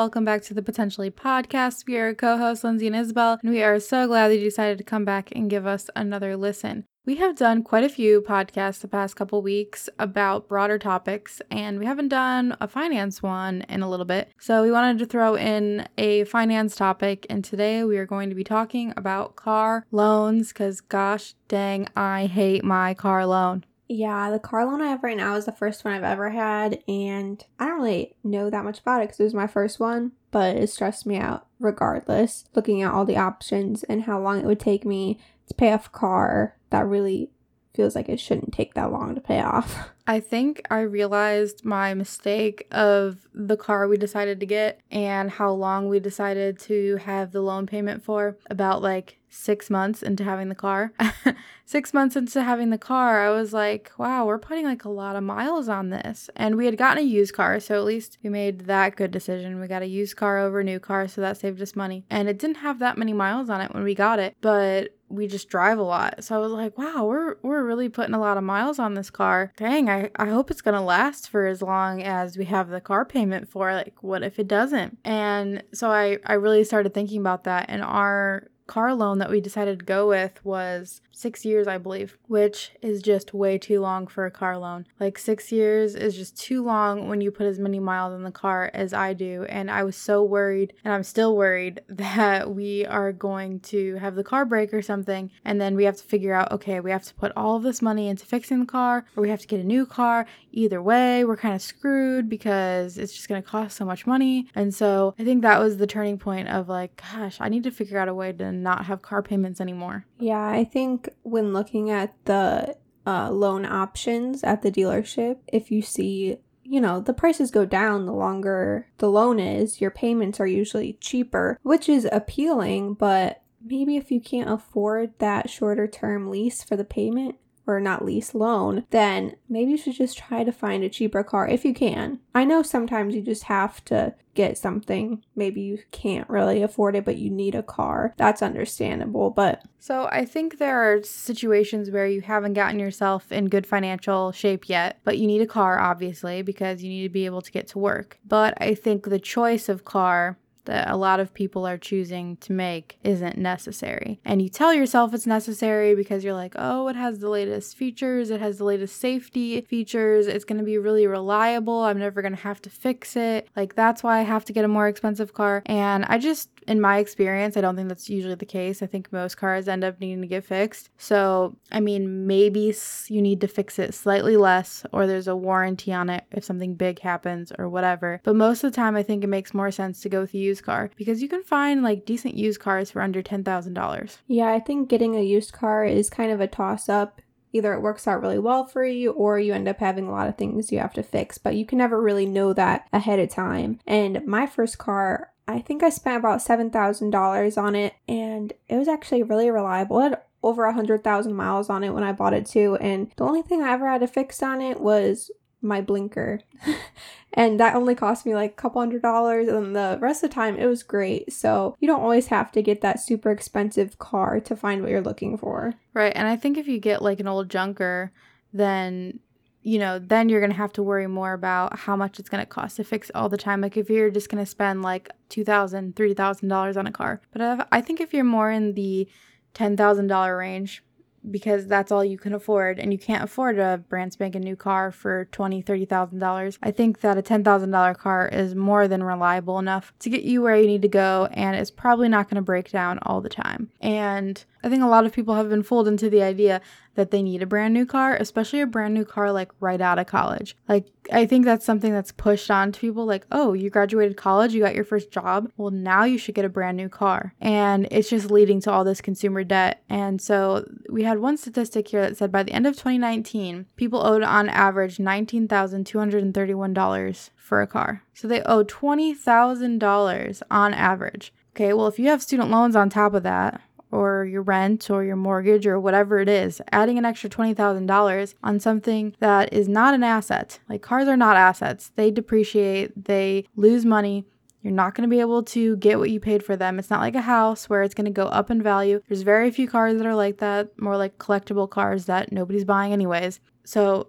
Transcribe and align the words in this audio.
Welcome 0.00 0.24
back 0.24 0.40
to 0.44 0.54
the 0.54 0.62
Potentially 0.62 1.10
Podcast. 1.10 1.86
We 1.86 1.98
are 1.98 2.14
co 2.14 2.38
hosts 2.38 2.64
Lindsay 2.64 2.86
and 2.86 2.96
Isabel, 2.96 3.38
and 3.42 3.52
we 3.52 3.62
are 3.62 3.78
so 3.78 4.06
glad 4.06 4.28
that 4.28 4.38
you 4.38 4.44
decided 4.44 4.78
to 4.78 4.84
come 4.84 5.04
back 5.04 5.28
and 5.32 5.50
give 5.50 5.66
us 5.66 5.90
another 5.94 6.38
listen. 6.38 6.86
We 7.04 7.16
have 7.16 7.36
done 7.36 7.62
quite 7.62 7.84
a 7.84 7.90
few 7.90 8.22
podcasts 8.22 8.80
the 8.80 8.88
past 8.88 9.14
couple 9.14 9.42
weeks 9.42 9.90
about 9.98 10.48
broader 10.48 10.78
topics, 10.78 11.42
and 11.50 11.78
we 11.78 11.84
haven't 11.84 12.08
done 12.08 12.56
a 12.62 12.66
finance 12.66 13.22
one 13.22 13.60
in 13.68 13.82
a 13.82 13.90
little 13.90 14.06
bit. 14.06 14.32
So 14.38 14.62
we 14.62 14.72
wanted 14.72 14.98
to 15.00 15.06
throw 15.06 15.36
in 15.36 15.86
a 15.98 16.24
finance 16.24 16.76
topic, 16.76 17.26
and 17.28 17.44
today 17.44 17.84
we 17.84 17.98
are 17.98 18.06
going 18.06 18.30
to 18.30 18.34
be 18.34 18.42
talking 18.42 18.94
about 18.96 19.36
car 19.36 19.84
loans 19.90 20.48
because, 20.48 20.80
gosh 20.80 21.34
dang, 21.46 21.88
I 21.94 22.24
hate 22.24 22.64
my 22.64 22.94
car 22.94 23.26
loan. 23.26 23.66
Yeah, 23.92 24.30
the 24.30 24.38
car 24.38 24.64
loan 24.64 24.80
I 24.80 24.90
have 24.90 25.02
right 25.02 25.16
now 25.16 25.34
is 25.34 25.46
the 25.46 25.52
first 25.52 25.84
one 25.84 25.92
I've 25.92 26.04
ever 26.04 26.30
had, 26.30 26.80
and 26.86 27.44
I 27.58 27.66
don't 27.66 27.80
really 27.80 28.14
know 28.22 28.48
that 28.48 28.62
much 28.62 28.78
about 28.78 29.02
it 29.02 29.08
because 29.08 29.18
it 29.18 29.24
was 29.24 29.34
my 29.34 29.48
first 29.48 29.80
one, 29.80 30.12
but 30.30 30.54
it 30.54 30.70
stressed 30.70 31.06
me 31.06 31.16
out 31.16 31.48
regardless. 31.58 32.44
Looking 32.54 32.82
at 32.82 32.92
all 32.92 33.04
the 33.04 33.16
options 33.16 33.82
and 33.82 34.04
how 34.04 34.20
long 34.20 34.38
it 34.38 34.46
would 34.46 34.60
take 34.60 34.84
me 34.84 35.18
to 35.48 35.54
pay 35.54 35.72
off 35.72 35.88
a 35.88 35.90
car 35.90 36.56
that 36.70 36.86
really 36.86 37.30
feels 37.74 37.96
like 37.96 38.08
it 38.08 38.20
shouldn't 38.20 38.52
take 38.52 38.74
that 38.74 38.92
long 38.92 39.16
to 39.16 39.20
pay 39.20 39.40
off. 39.40 39.90
I 40.06 40.20
think 40.20 40.62
I 40.70 40.80
realized 40.82 41.64
my 41.64 41.92
mistake 41.94 42.68
of 42.70 43.26
the 43.34 43.56
car 43.56 43.88
we 43.88 43.96
decided 43.96 44.38
to 44.38 44.46
get 44.46 44.80
and 44.92 45.30
how 45.30 45.50
long 45.50 45.88
we 45.88 45.98
decided 45.98 46.60
to 46.60 46.96
have 46.98 47.32
the 47.32 47.40
loan 47.40 47.66
payment 47.66 48.04
for 48.04 48.36
about 48.48 48.82
like 48.82 49.19
six 49.30 49.70
months 49.70 50.02
into 50.02 50.24
having 50.24 50.48
the 50.48 50.54
car. 50.54 50.92
six 51.64 51.94
months 51.94 52.16
into 52.16 52.42
having 52.42 52.70
the 52.70 52.78
car, 52.78 53.24
I 53.24 53.30
was 53.30 53.52
like, 53.52 53.92
wow, 53.96 54.26
we're 54.26 54.38
putting 54.38 54.64
like 54.64 54.84
a 54.84 54.90
lot 54.90 55.16
of 55.16 55.22
miles 55.22 55.68
on 55.68 55.90
this. 55.90 56.28
And 56.34 56.56
we 56.56 56.66
had 56.66 56.76
gotten 56.76 57.02
a 57.02 57.06
used 57.06 57.32
car, 57.32 57.60
so 57.60 57.76
at 57.76 57.84
least 57.84 58.18
we 58.22 58.28
made 58.28 58.62
that 58.62 58.96
good 58.96 59.12
decision. 59.12 59.60
We 59.60 59.68
got 59.68 59.82
a 59.82 59.86
used 59.86 60.16
car 60.16 60.38
over 60.38 60.60
a 60.60 60.64
new 60.64 60.80
car, 60.80 61.06
so 61.06 61.20
that 61.20 61.38
saved 61.38 61.62
us 61.62 61.76
money. 61.76 62.04
And 62.10 62.28
it 62.28 62.38
didn't 62.38 62.56
have 62.56 62.80
that 62.80 62.98
many 62.98 63.12
miles 63.12 63.48
on 63.48 63.60
it 63.60 63.72
when 63.72 63.84
we 63.84 63.94
got 63.94 64.18
it, 64.18 64.36
but 64.40 64.96
we 65.08 65.26
just 65.26 65.48
drive 65.48 65.78
a 65.78 65.82
lot. 65.82 66.22
So 66.22 66.36
I 66.36 66.38
was 66.38 66.52
like, 66.52 66.78
wow, 66.78 67.04
we're 67.04 67.36
we're 67.42 67.64
really 67.64 67.88
putting 67.88 68.14
a 68.14 68.20
lot 68.20 68.36
of 68.36 68.44
miles 68.44 68.78
on 68.78 68.94
this 68.94 69.10
car. 69.10 69.52
Dang, 69.56 69.90
I, 69.90 70.10
I 70.16 70.26
hope 70.26 70.50
it's 70.50 70.62
gonna 70.62 70.84
last 70.84 71.28
for 71.28 71.46
as 71.46 71.62
long 71.62 72.02
as 72.02 72.38
we 72.38 72.44
have 72.46 72.68
the 72.68 72.80
car 72.80 73.04
payment 73.04 73.48
for. 73.48 73.72
Like, 73.72 74.02
what 74.02 74.22
if 74.22 74.38
it 74.38 74.48
doesn't? 74.48 74.98
And 75.04 75.62
so 75.72 75.90
I, 75.90 76.18
I 76.24 76.34
really 76.34 76.64
started 76.64 76.94
thinking 76.94 77.20
about 77.20 77.44
that 77.44 77.66
and 77.68 77.82
our 77.82 78.48
car 78.70 78.94
loan 78.94 79.18
that 79.18 79.30
we 79.30 79.40
decided 79.40 79.80
to 79.80 79.84
go 79.84 80.06
with 80.06 80.44
was 80.44 81.00
six 81.10 81.44
years, 81.44 81.66
I 81.66 81.76
believe, 81.76 82.16
which 82.28 82.70
is 82.80 83.02
just 83.02 83.34
way 83.34 83.58
too 83.58 83.80
long 83.80 84.06
for 84.06 84.26
a 84.26 84.30
car 84.30 84.56
loan. 84.56 84.86
Like, 85.00 85.18
six 85.18 85.50
years 85.50 85.96
is 85.96 86.16
just 86.16 86.40
too 86.40 86.62
long 86.62 87.08
when 87.08 87.20
you 87.20 87.32
put 87.32 87.46
as 87.46 87.58
many 87.58 87.80
miles 87.80 88.14
in 88.14 88.22
the 88.22 88.30
car 88.30 88.70
as 88.72 88.94
I 88.94 89.12
do. 89.12 89.44
And 89.48 89.70
I 89.72 89.82
was 89.82 89.96
so 89.96 90.22
worried, 90.22 90.72
and 90.84 90.94
I'm 90.94 91.02
still 91.02 91.36
worried, 91.36 91.82
that 91.88 92.54
we 92.54 92.86
are 92.86 93.12
going 93.12 93.58
to 93.60 93.96
have 93.96 94.14
the 94.14 94.24
car 94.24 94.44
break 94.44 94.72
or 94.72 94.82
something. 94.82 95.32
And 95.44 95.60
then 95.60 95.74
we 95.74 95.84
have 95.84 95.96
to 95.96 96.04
figure 96.04 96.32
out 96.32 96.52
okay, 96.52 96.78
we 96.80 96.92
have 96.92 97.04
to 97.04 97.14
put 97.14 97.32
all 97.36 97.56
of 97.56 97.64
this 97.64 97.82
money 97.82 98.08
into 98.08 98.24
fixing 98.24 98.60
the 98.60 98.66
car, 98.66 99.04
or 99.16 99.22
we 99.22 99.30
have 99.30 99.40
to 99.40 99.48
get 99.48 99.60
a 99.60 99.64
new 99.64 99.84
car. 99.84 100.26
Either 100.52 100.80
way, 100.80 101.24
we're 101.24 101.36
kind 101.36 101.54
of 101.54 101.62
screwed 101.62 102.28
because 102.28 102.98
it's 102.98 103.12
just 103.12 103.28
going 103.28 103.42
to 103.42 103.48
cost 103.48 103.76
so 103.76 103.84
much 103.84 104.06
money. 104.06 104.48
And 104.54 104.72
so 104.72 105.14
I 105.18 105.24
think 105.24 105.42
that 105.42 105.58
was 105.58 105.76
the 105.76 105.86
turning 105.88 106.18
point 106.18 106.48
of 106.48 106.68
like, 106.68 107.02
gosh, 107.12 107.36
I 107.40 107.48
need 107.48 107.64
to 107.64 107.70
figure 107.72 107.98
out 107.98 108.08
a 108.08 108.14
way 108.14 108.32
to 108.32 108.59
not 108.60 108.86
have 108.86 109.02
car 109.02 109.22
payments 109.22 109.60
anymore. 109.60 110.06
Yeah, 110.18 110.46
I 110.46 110.64
think 110.64 111.08
when 111.22 111.52
looking 111.52 111.90
at 111.90 112.14
the 112.24 112.76
uh, 113.06 113.30
loan 113.30 113.64
options 113.64 114.44
at 114.44 114.62
the 114.62 114.70
dealership, 114.70 115.38
if 115.48 115.70
you 115.70 115.82
see 115.82 116.38
you 116.70 116.80
know, 116.80 117.00
the 117.00 117.12
prices 117.12 117.50
go 117.50 117.64
down 117.66 118.06
the 118.06 118.12
longer 118.12 118.86
the 118.98 119.10
loan 119.10 119.40
is, 119.40 119.80
your 119.80 119.90
payments 119.90 120.38
are 120.38 120.46
usually 120.46 120.92
cheaper, 121.00 121.58
which 121.64 121.88
is 121.88 122.08
appealing, 122.12 122.94
but 122.94 123.42
maybe 123.60 123.96
if 123.96 124.12
you 124.12 124.20
can't 124.20 124.48
afford 124.48 125.12
that 125.18 125.50
shorter 125.50 125.88
term 125.88 126.30
lease 126.30 126.62
for 126.62 126.76
the 126.76 126.84
payment, 126.84 127.34
or 127.66 127.80
not 127.80 128.04
lease 128.04 128.34
loan, 128.34 128.84
then 128.90 129.36
maybe 129.48 129.72
you 129.72 129.76
should 129.76 129.94
just 129.94 130.18
try 130.18 130.44
to 130.44 130.52
find 130.52 130.82
a 130.82 130.88
cheaper 130.88 131.22
car 131.22 131.48
if 131.48 131.64
you 131.64 131.74
can. 131.74 132.18
I 132.34 132.44
know 132.44 132.62
sometimes 132.62 133.14
you 133.14 133.22
just 133.22 133.44
have 133.44 133.84
to 133.86 134.14
get 134.34 134.56
something. 134.56 135.22
Maybe 135.36 135.60
you 135.60 135.78
can't 135.90 136.28
really 136.28 136.62
afford 136.62 136.96
it, 136.96 137.04
but 137.04 137.18
you 137.18 137.30
need 137.30 137.54
a 137.54 137.62
car. 137.62 138.14
That's 138.16 138.42
understandable. 138.42 139.30
But 139.30 139.62
so 139.78 140.08
I 140.10 140.24
think 140.24 140.58
there 140.58 140.78
are 140.78 141.02
situations 141.02 141.90
where 141.90 142.06
you 142.06 142.20
haven't 142.20 142.54
gotten 142.54 142.78
yourself 142.78 143.30
in 143.32 143.48
good 143.48 143.66
financial 143.66 144.32
shape 144.32 144.68
yet, 144.68 145.00
but 145.04 145.18
you 145.18 145.26
need 145.26 145.42
a 145.42 145.46
car, 145.46 145.78
obviously, 145.78 146.42
because 146.42 146.82
you 146.82 146.88
need 146.88 147.02
to 147.02 147.08
be 147.08 147.26
able 147.26 147.42
to 147.42 147.52
get 147.52 147.68
to 147.68 147.78
work. 147.78 148.18
But 148.26 148.54
I 148.60 148.74
think 148.74 149.04
the 149.04 149.18
choice 149.18 149.68
of 149.68 149.84
car 149.84 150.38
that 150.70 150.88
a 150.88 150.96
lot 150.96 151.18
of 151.18 151.34
people 151.34 151.66
are 151.66 151.76
choosing 151.76 152.36
to 152.36 152.52
make 152.52 152.96
isn't 153.02 153.36
necessary. 153.36 154.20
And 154.24 154.40
you 154.40 154.48
tell 154.48 154.72
yourself 154.72 155.12
it's 155.12 155.26
necessary 155.26 155.96
because 155.96 156.22
you're 156.22 156.32
like, 156.32 156.54
oh, 156.54 156.86
it 156.86 156.94
has 156.94 157.18
the 157.18 157.28
latest 157.28 157.76
features, 157.76 158.30
it 158.30 158.40
has 158.40 158.58
the 158.58 158.64
latest 158.64 159.00
safety 159.00 159.60
features, 159.62 160.28
it's 160.28 160.44
going 160.44 160.58
to 160.58 160.64
be 160.64 160.78
really 160.78 161.08
reliable, 161.08 161.82
I'm 161.82 161.98
never 161.98 162.22
going 162.22 162.36
to 162.36 162.42
have 162.42 162.62
to 162.62 162.70
fix 162.70 163.16
it. 163.16 163.48
Like, 163.56 163.74
that's 163.74 164.04
why 164.04 164.20
I 164.20 164.22
have 164.22 164.44
to 164.44 164.52
get 164.52 164.64
a 164.64 164.68
more 164.68 164.86
expensive 164.86 165.34
car. 165.34 165.64
And 165.66 166.04
I 166.04 166.18
just 166.18 166.50
in 166.66 166.80
my 166.80 166.98
experience, 166.98 167.56
I 167.56 167.60
don't 167.60 167.76
think 167.76 167.88
that's 167.88 168.08
usually 168.08 168.36
the 168.36 168.46
case. 168.46 168.82
I 168.82 168.86
think 168.86 169.12
most 169.12 169.36
cars 169.36 169.68
end 169.68 169.82
up 169.82 170.00
needing 170.00 170.20
to 170.22 170.28
get 170.28 170.44
fixed. 170.44 170.90
So, 170.98 171.56
I 171.72 171.80
mean, 171.80 172.26
maybe 172.26 172.72
you 173.08 173.22
need 173.22 173.40
to 173.40 173.48
fix 173.48 173.78
it 173.78 173.94
slightly 173.94 174.36
less, 174.36 174.84
or 174.92 175.06
there's 175.06 175.28
a 175.28 175.36
warranty 175.36 175.92
on 175.92 176.10
it 176.10 176.24
if 176.30 176.44
something 176.44 176.74
big 176.74 177.00
happens 177.00 177.52
or 177.58 177.68
whatever. 177.68 178.20
But 178.22 178.36
most 178.36 178.62
of 178.62 178.70
the 178.70 178.76
time, 178.76 178.94
I 178.96 179.02
think 179.02 179.24
it 179.24 179.28
makes 179.28 179.54
more 179.54 179.70
sense 179.70 180.00
to 180.02 180.08
go 180.08 180.20
with 180.20 180.34
a 180.34 180.38
used 180.60 180.66
car 180.66 180.90
because 180.96 181.22
you 181.22 181.28
can 181.28 181.42
find 181.42 181.82
like 181.82 182.04
decent 182.04 182.34
used 182.34 182.60
cars 182.60 182.90
for 182.90 183.02
under 183.02 183.22
$10,000. 183.22 184.16
Yeah, 184.26 184.52
I 184.52 184.60
think 184.60 184.88
getting 184.88 185.16
a 185.16 185.22
used 185.22 185.52
car 185.52 185.84
is 185.84 186.10
kind 186.10 186.30
of 186.30 186.40
a 186.40 186.46
toss 186.46 186.88
up 186.88 187.20
either 187.52 187.72
it 187.72 187.82
works 187.82 188.06
out 188.06 188.22
really 188.22 188.38
well 188.38 188.64
for 188.64 188.84
you 188.84 189.10
or 189.10 189.40
you 189.40 189.52
end 189.52 189.66
up 189.66 189.80
having 189.80 190.06
a 190.06 190.12
lot 190.12 190.28
of 190.28 190.38
things 190.38 190.70
you 190.70 190.78
have 190.78 190.94
to 190.94 191.02
fix, 191.02 191.36
but 191.36 191.56
you 191.56 191.66
can 191.66 191.78
never 191.78 192.00
really 192.00 192.24
know 192.24 192.52
that 192.52 192.86
ahead 192.92 193.18
of 193.18 193.28
time. 193.28 193.80
And 193.88 194.24
my 194.24 194.46
first 194.46 194.78
car, 194.78 195.32
I 195.48 195.58
think 195.58 195.82
I 195.82 195.90
spent 195.90 196.16
about 196.16 196.38
$7,000 196.38 197.58
on 197.60 197.74
it 197.74 197.94
and 198.06 198.52
it 198.68 198.76
was 198.76 198.86
actually 198.86 199.24
really 199.24 199.50
reliable. 199.50 199.98
It 199.98 200.10
had 200.10 200.20
over 200.44 200.64
100,000 200.64 201.34
miles 201.34 201.68
on 201.68 201.82
it 201.82 201.90
when 201.90 202.04
I 202.04 202.12
bought 202.12 202.34
it 202.34 202.46
too. 202.46 202.76
And 202.76 203.10
the 203.16 203.24
only 203.24 203.42
thing 203.42 203.62
I 203.62 203.72
ever 203.72 203.88
had 203.88 204.00
to 204.02 204.06
fix 204.06 204.44
on 204.44 204.60
it 204.60 204.80
was 204.80 205.32
my 205.62 205.80
blinker. 205.80 206.40
and 207.32 207.60
that 207.60 207.74
only 207.74 207.94
cost 207.94 208.26
me 208.26 208.34
like 208.34 208.52
a 208.52 208.54
couple 208.54 208.80
hundred 208.80 209.02
dollars 209.02 209.48
and 209.48 209.74
the 209.74 209.98
rest 210.00 210.22
of 210.22 210.30
the 210.30 210.34
time 210.34 210.56
it 210.56 210.66
was 210.66 210.82
great. 210.82 211.32
So 211.32 211.76
you 211.80 211.86
don't 211.86 212.02
always 212.02 212.28
have 212.28 212.50
to 212.52 212.62
get 212.62 212.80
that 212.80 213.00
super 213.00 213.30
expensive 213.30 213.98
car 213.98 214.40
to 214.40 214.56
find 214.56 214.82
what 214.82 214.90
you're 214.90 215.00
looking 215.00 215.36
for. 215.36 215.74
Right. 215.94 216.12
And 216.14 216.28
I 216.28 216.36
think 216.36 216.58
if 216.58 216.68
you 216.68 216.78
get 216.78 217.02
like 217.02 217.20
an 217.20 217.28
old 217.28 217.48
junker, 217.48 218.12
then 218.52 219.20
you 219.62 219.78
know, 219.78 219.98
then 219.98 220.28
you're 220.28 220.40
going 220.40 220.50
to 220.50 220.56
have 220.56 220.72
to 220.72 220.82
worry 220.82 221.06
more 221.06 221.34
about 221.34 221.80
how 221.80 221.94
much 221.94 222.18
it's 222.18 222.30
going 222.30 222.42
to 222.42 222.48
cost 222.48 222.76
to 222.76 222.84
fix 222.84 223.10
all 223.14 223.28
the 223.28 223.36
time. 223.36 223.60
Like 223.60 223.76
if 223.76 223.90
you're 223.90 224.10
just 224.10 224.30
going 224.30 224.42
to 224.42 224.50
spend 224.50 224.80
like 224.82 225.10
$2,000, 225.28 225.92
$3,000 225.92 226.76
on 226.78 226.86
a 226.86 226.92
car. 226.92 227.20
But 227.32 227.42
uh, 227.42 227.64
I 227.70 227.82
think 227.82 228.00
if 228.00 228.14
you're 228.14 228.24
more 228.24 228.50
in 228.50 228.72
the 228.72 229.06
$10,000 229.54 230.38
range, 230.38 230.82
because 231.28 231.66
that's 231.66 231.92
all 231.92 232.04
you 232.04 232.18
can 232.18 232.32
afford 232.32 232.78
and 232.78 232.92
you 232.92 232.98
can't 232.98 233.24
afford 233.24 233.58
a 233.58 233.82
brand 233.88 234.12
spanking 234.12 234.42
new 234.42 234.56
car 234.56 234.90
for 234.90 235.26
twenty 235.26 235.60
thirty 235.62 235.84
thousand 235.84 236.18
dollars. 236.18 236.58
I 236.62 236.70
think 236.70 237.00
that 237.00 237.18
a 237.18 237.22
ten 237.22 237.44
thousand 237.44 237.70
dollar 237.70 237.94
car 237.94 238.28
is 238.28 238.54
more 238.54 238.88
than 238.88 239.02
reliable 239.02 239.58
enough 239.58 239.92
to 240.00 240.10
get 240.10 240.22
you 240.22 240.42
where 240.42 240.56
you 240.56 240.66
need 240.66 240.82
to 240.82 240.88
go 240.88 241.28
and 241.32 241.56
it's 241.56 241.70
probably 241.70 242.08
not 242.08 242.28
going 242.28 242.36
to 242.36 242.42
break 242.42 242.70
down 242.70 242.98
all 243.02 243.20
the 243.20 243.28
time. 243.28 243.70
And 243.80 244.44
I 244.62 244.68
think 244.68 244.82
a 244.82 244.86
lot 244.86 245.06
of 245.06 245.12
people 245.12 245.34
have 245.34 245.48
been 245.48 245.62
fooled 245.62 245.88
into 245.88 246.10
the 246.10 246.22
idea 246.22 246.60
that 246.94 247.10
they 247.10 247.22
need 247.22 247.42
a 247.42 247.46
brand 247.46 247.72
new 247.72 247.86
car, 247.86 248.16
especially 248.16 248.60
a 248.60 248.66
brand 248.66 248.94
new 248.94 249.04
car 249.04 249.32
like 249.32 249.50
right 249.60 249.80
out 249.80 249.98
of 249.98 250.06
college. 250.06 250.56
Like, 250.68 250.86
I 251.12 251.24
think 251.24 251.44
that's 251.44 251.64
something 251.64 251.92
that's 251.92 252.12
pushed 252.12 252.50
on 252.50 252.72
to 252.72 252.80
people 252.80 253.06
like, 253.06 253.26
oh, 253.30 253.52
you 253.52 253.70
graduated 253.70 254.16
college, 254.16 254.52
you 254.52 254.60
got 254.60 254.74
your 254.74 254.84
first 254.84 255.10
job. 255.10 255.50
Well, 255.56 255.70
now 255.70 256.04
you 256.04 256.18
should 256.18 256.34
get 256.34 256.44
a 256.44 256.48
brand 256.48 256.76
new 256.76 256.88
car. 256.88 257.34
And 257.40 257.88
it's 257.90 258.10
just 258.10 258.30
leading 258.30 258.60
to 258.62 258.72
all 258.72 258.84
this 258.84 259.00
consumer 259.00 259.44
debt. 259.44 259.82
And 259.88 260.20
so 260.20 260.68
we 260.90 261.04
had 261.04 261.20
one 261.20 261.36
statistic 261.36 261.88
here 261.88 262.02
that 262.02 262.18
said 262.18 262.32
by 262.32 262.42
the 262.42 262.52
end 262.52 262.66
of 262.66 262.74
2019, 262.74 263.66
people 263.76 264.04
owed 264.04 264.22
on 264.22 264.48
average 264.48 264.98
$19,231 264.98 267.30
for 267.36 267.62
a 267.62 267.66
car. 267.66 268.02
So 268.14 268.28
they 268.28 268.42
owe 268.42 268.64
$20,000 268.64 270.42
on 270.50 270.74
average. 270.74 271.32
Okay, 271.56 271.72
well, 271.72 271.88
if 271.88 271.98
you 271.98 272.06
have 272.06 272.22
student 272.22 272.50
loans 272.50 272.76
on 272.76 272.88
top 272.88 273.12
of 273.12 273.24
that, 273.24 273.60
or 273.90 274.24
your 274.24 274.42
rent 274.42 274.90
or 274.90 275.04
your 275.04 275.16
mortgage 275.16 275.66
or 275.66 275.78
whatever 275.78 276.18
it 276.18 276.28
is, 276.28 276.60
adding 276.72 276.98
an 276.98 277.04
extra 277.04 277.30
$20,000 277.30 278.34
on 278.42 278.60
something 278.60 279.14
that 279.20 279.52
is 279.52 279.68
not 279.68 279.94
an 279.94 280.02
asset. 280.02 280.58
Like 280.68 280.82
cars 280.82 281.08
are 281.08 281.16
not 281.16 281.36
assets, 281.36 281.90
they 281.96 282.10
depreciate, 282.10 283.04
they 283.04 283.46
lose 283.56 283.84
money. 283.84 284.26
You're 284.62 284.72
not 284.74 284.94
going 284.94 285.08
to 285.08 285.10
be 285.10 285.20
able 285.20 285.42
to 285.44 285.76
get 285.76 285.98
what 285.98 286.10
you 286.10 286.20
paid 286.20 286.42
for 286.44 286.54
them. 286.54 286.78
It's 286.78 286.90
not 286.90 287.00
like 287.00 287.14
a 287.14 287.22
house 287.22 287.70
where 287.70 287.82
it's 287.82 287.94
going 287.94 288.04
to 288.04 288.10
go 288.10 288.26
up 288.26 288.50
in 288.50 288.62
value. 288.62 289.00
There's 289.08 289.22
very 289.22 289.50
few 289.50 289.66
cars 289.66 289.96
that 289.96 290.06
are 290.06 290.14
like 290.14 290.36
that, 290.38 290.78
more 290.78 290.98
like 290.98 291.18
collectible 291.18 291.68
cars 291.68 292.04
that 292.06 292.30
nobody's 292.30 292.66
buying 292.66 292.92
anyways. 292.92 293.40
So 293.64 294.08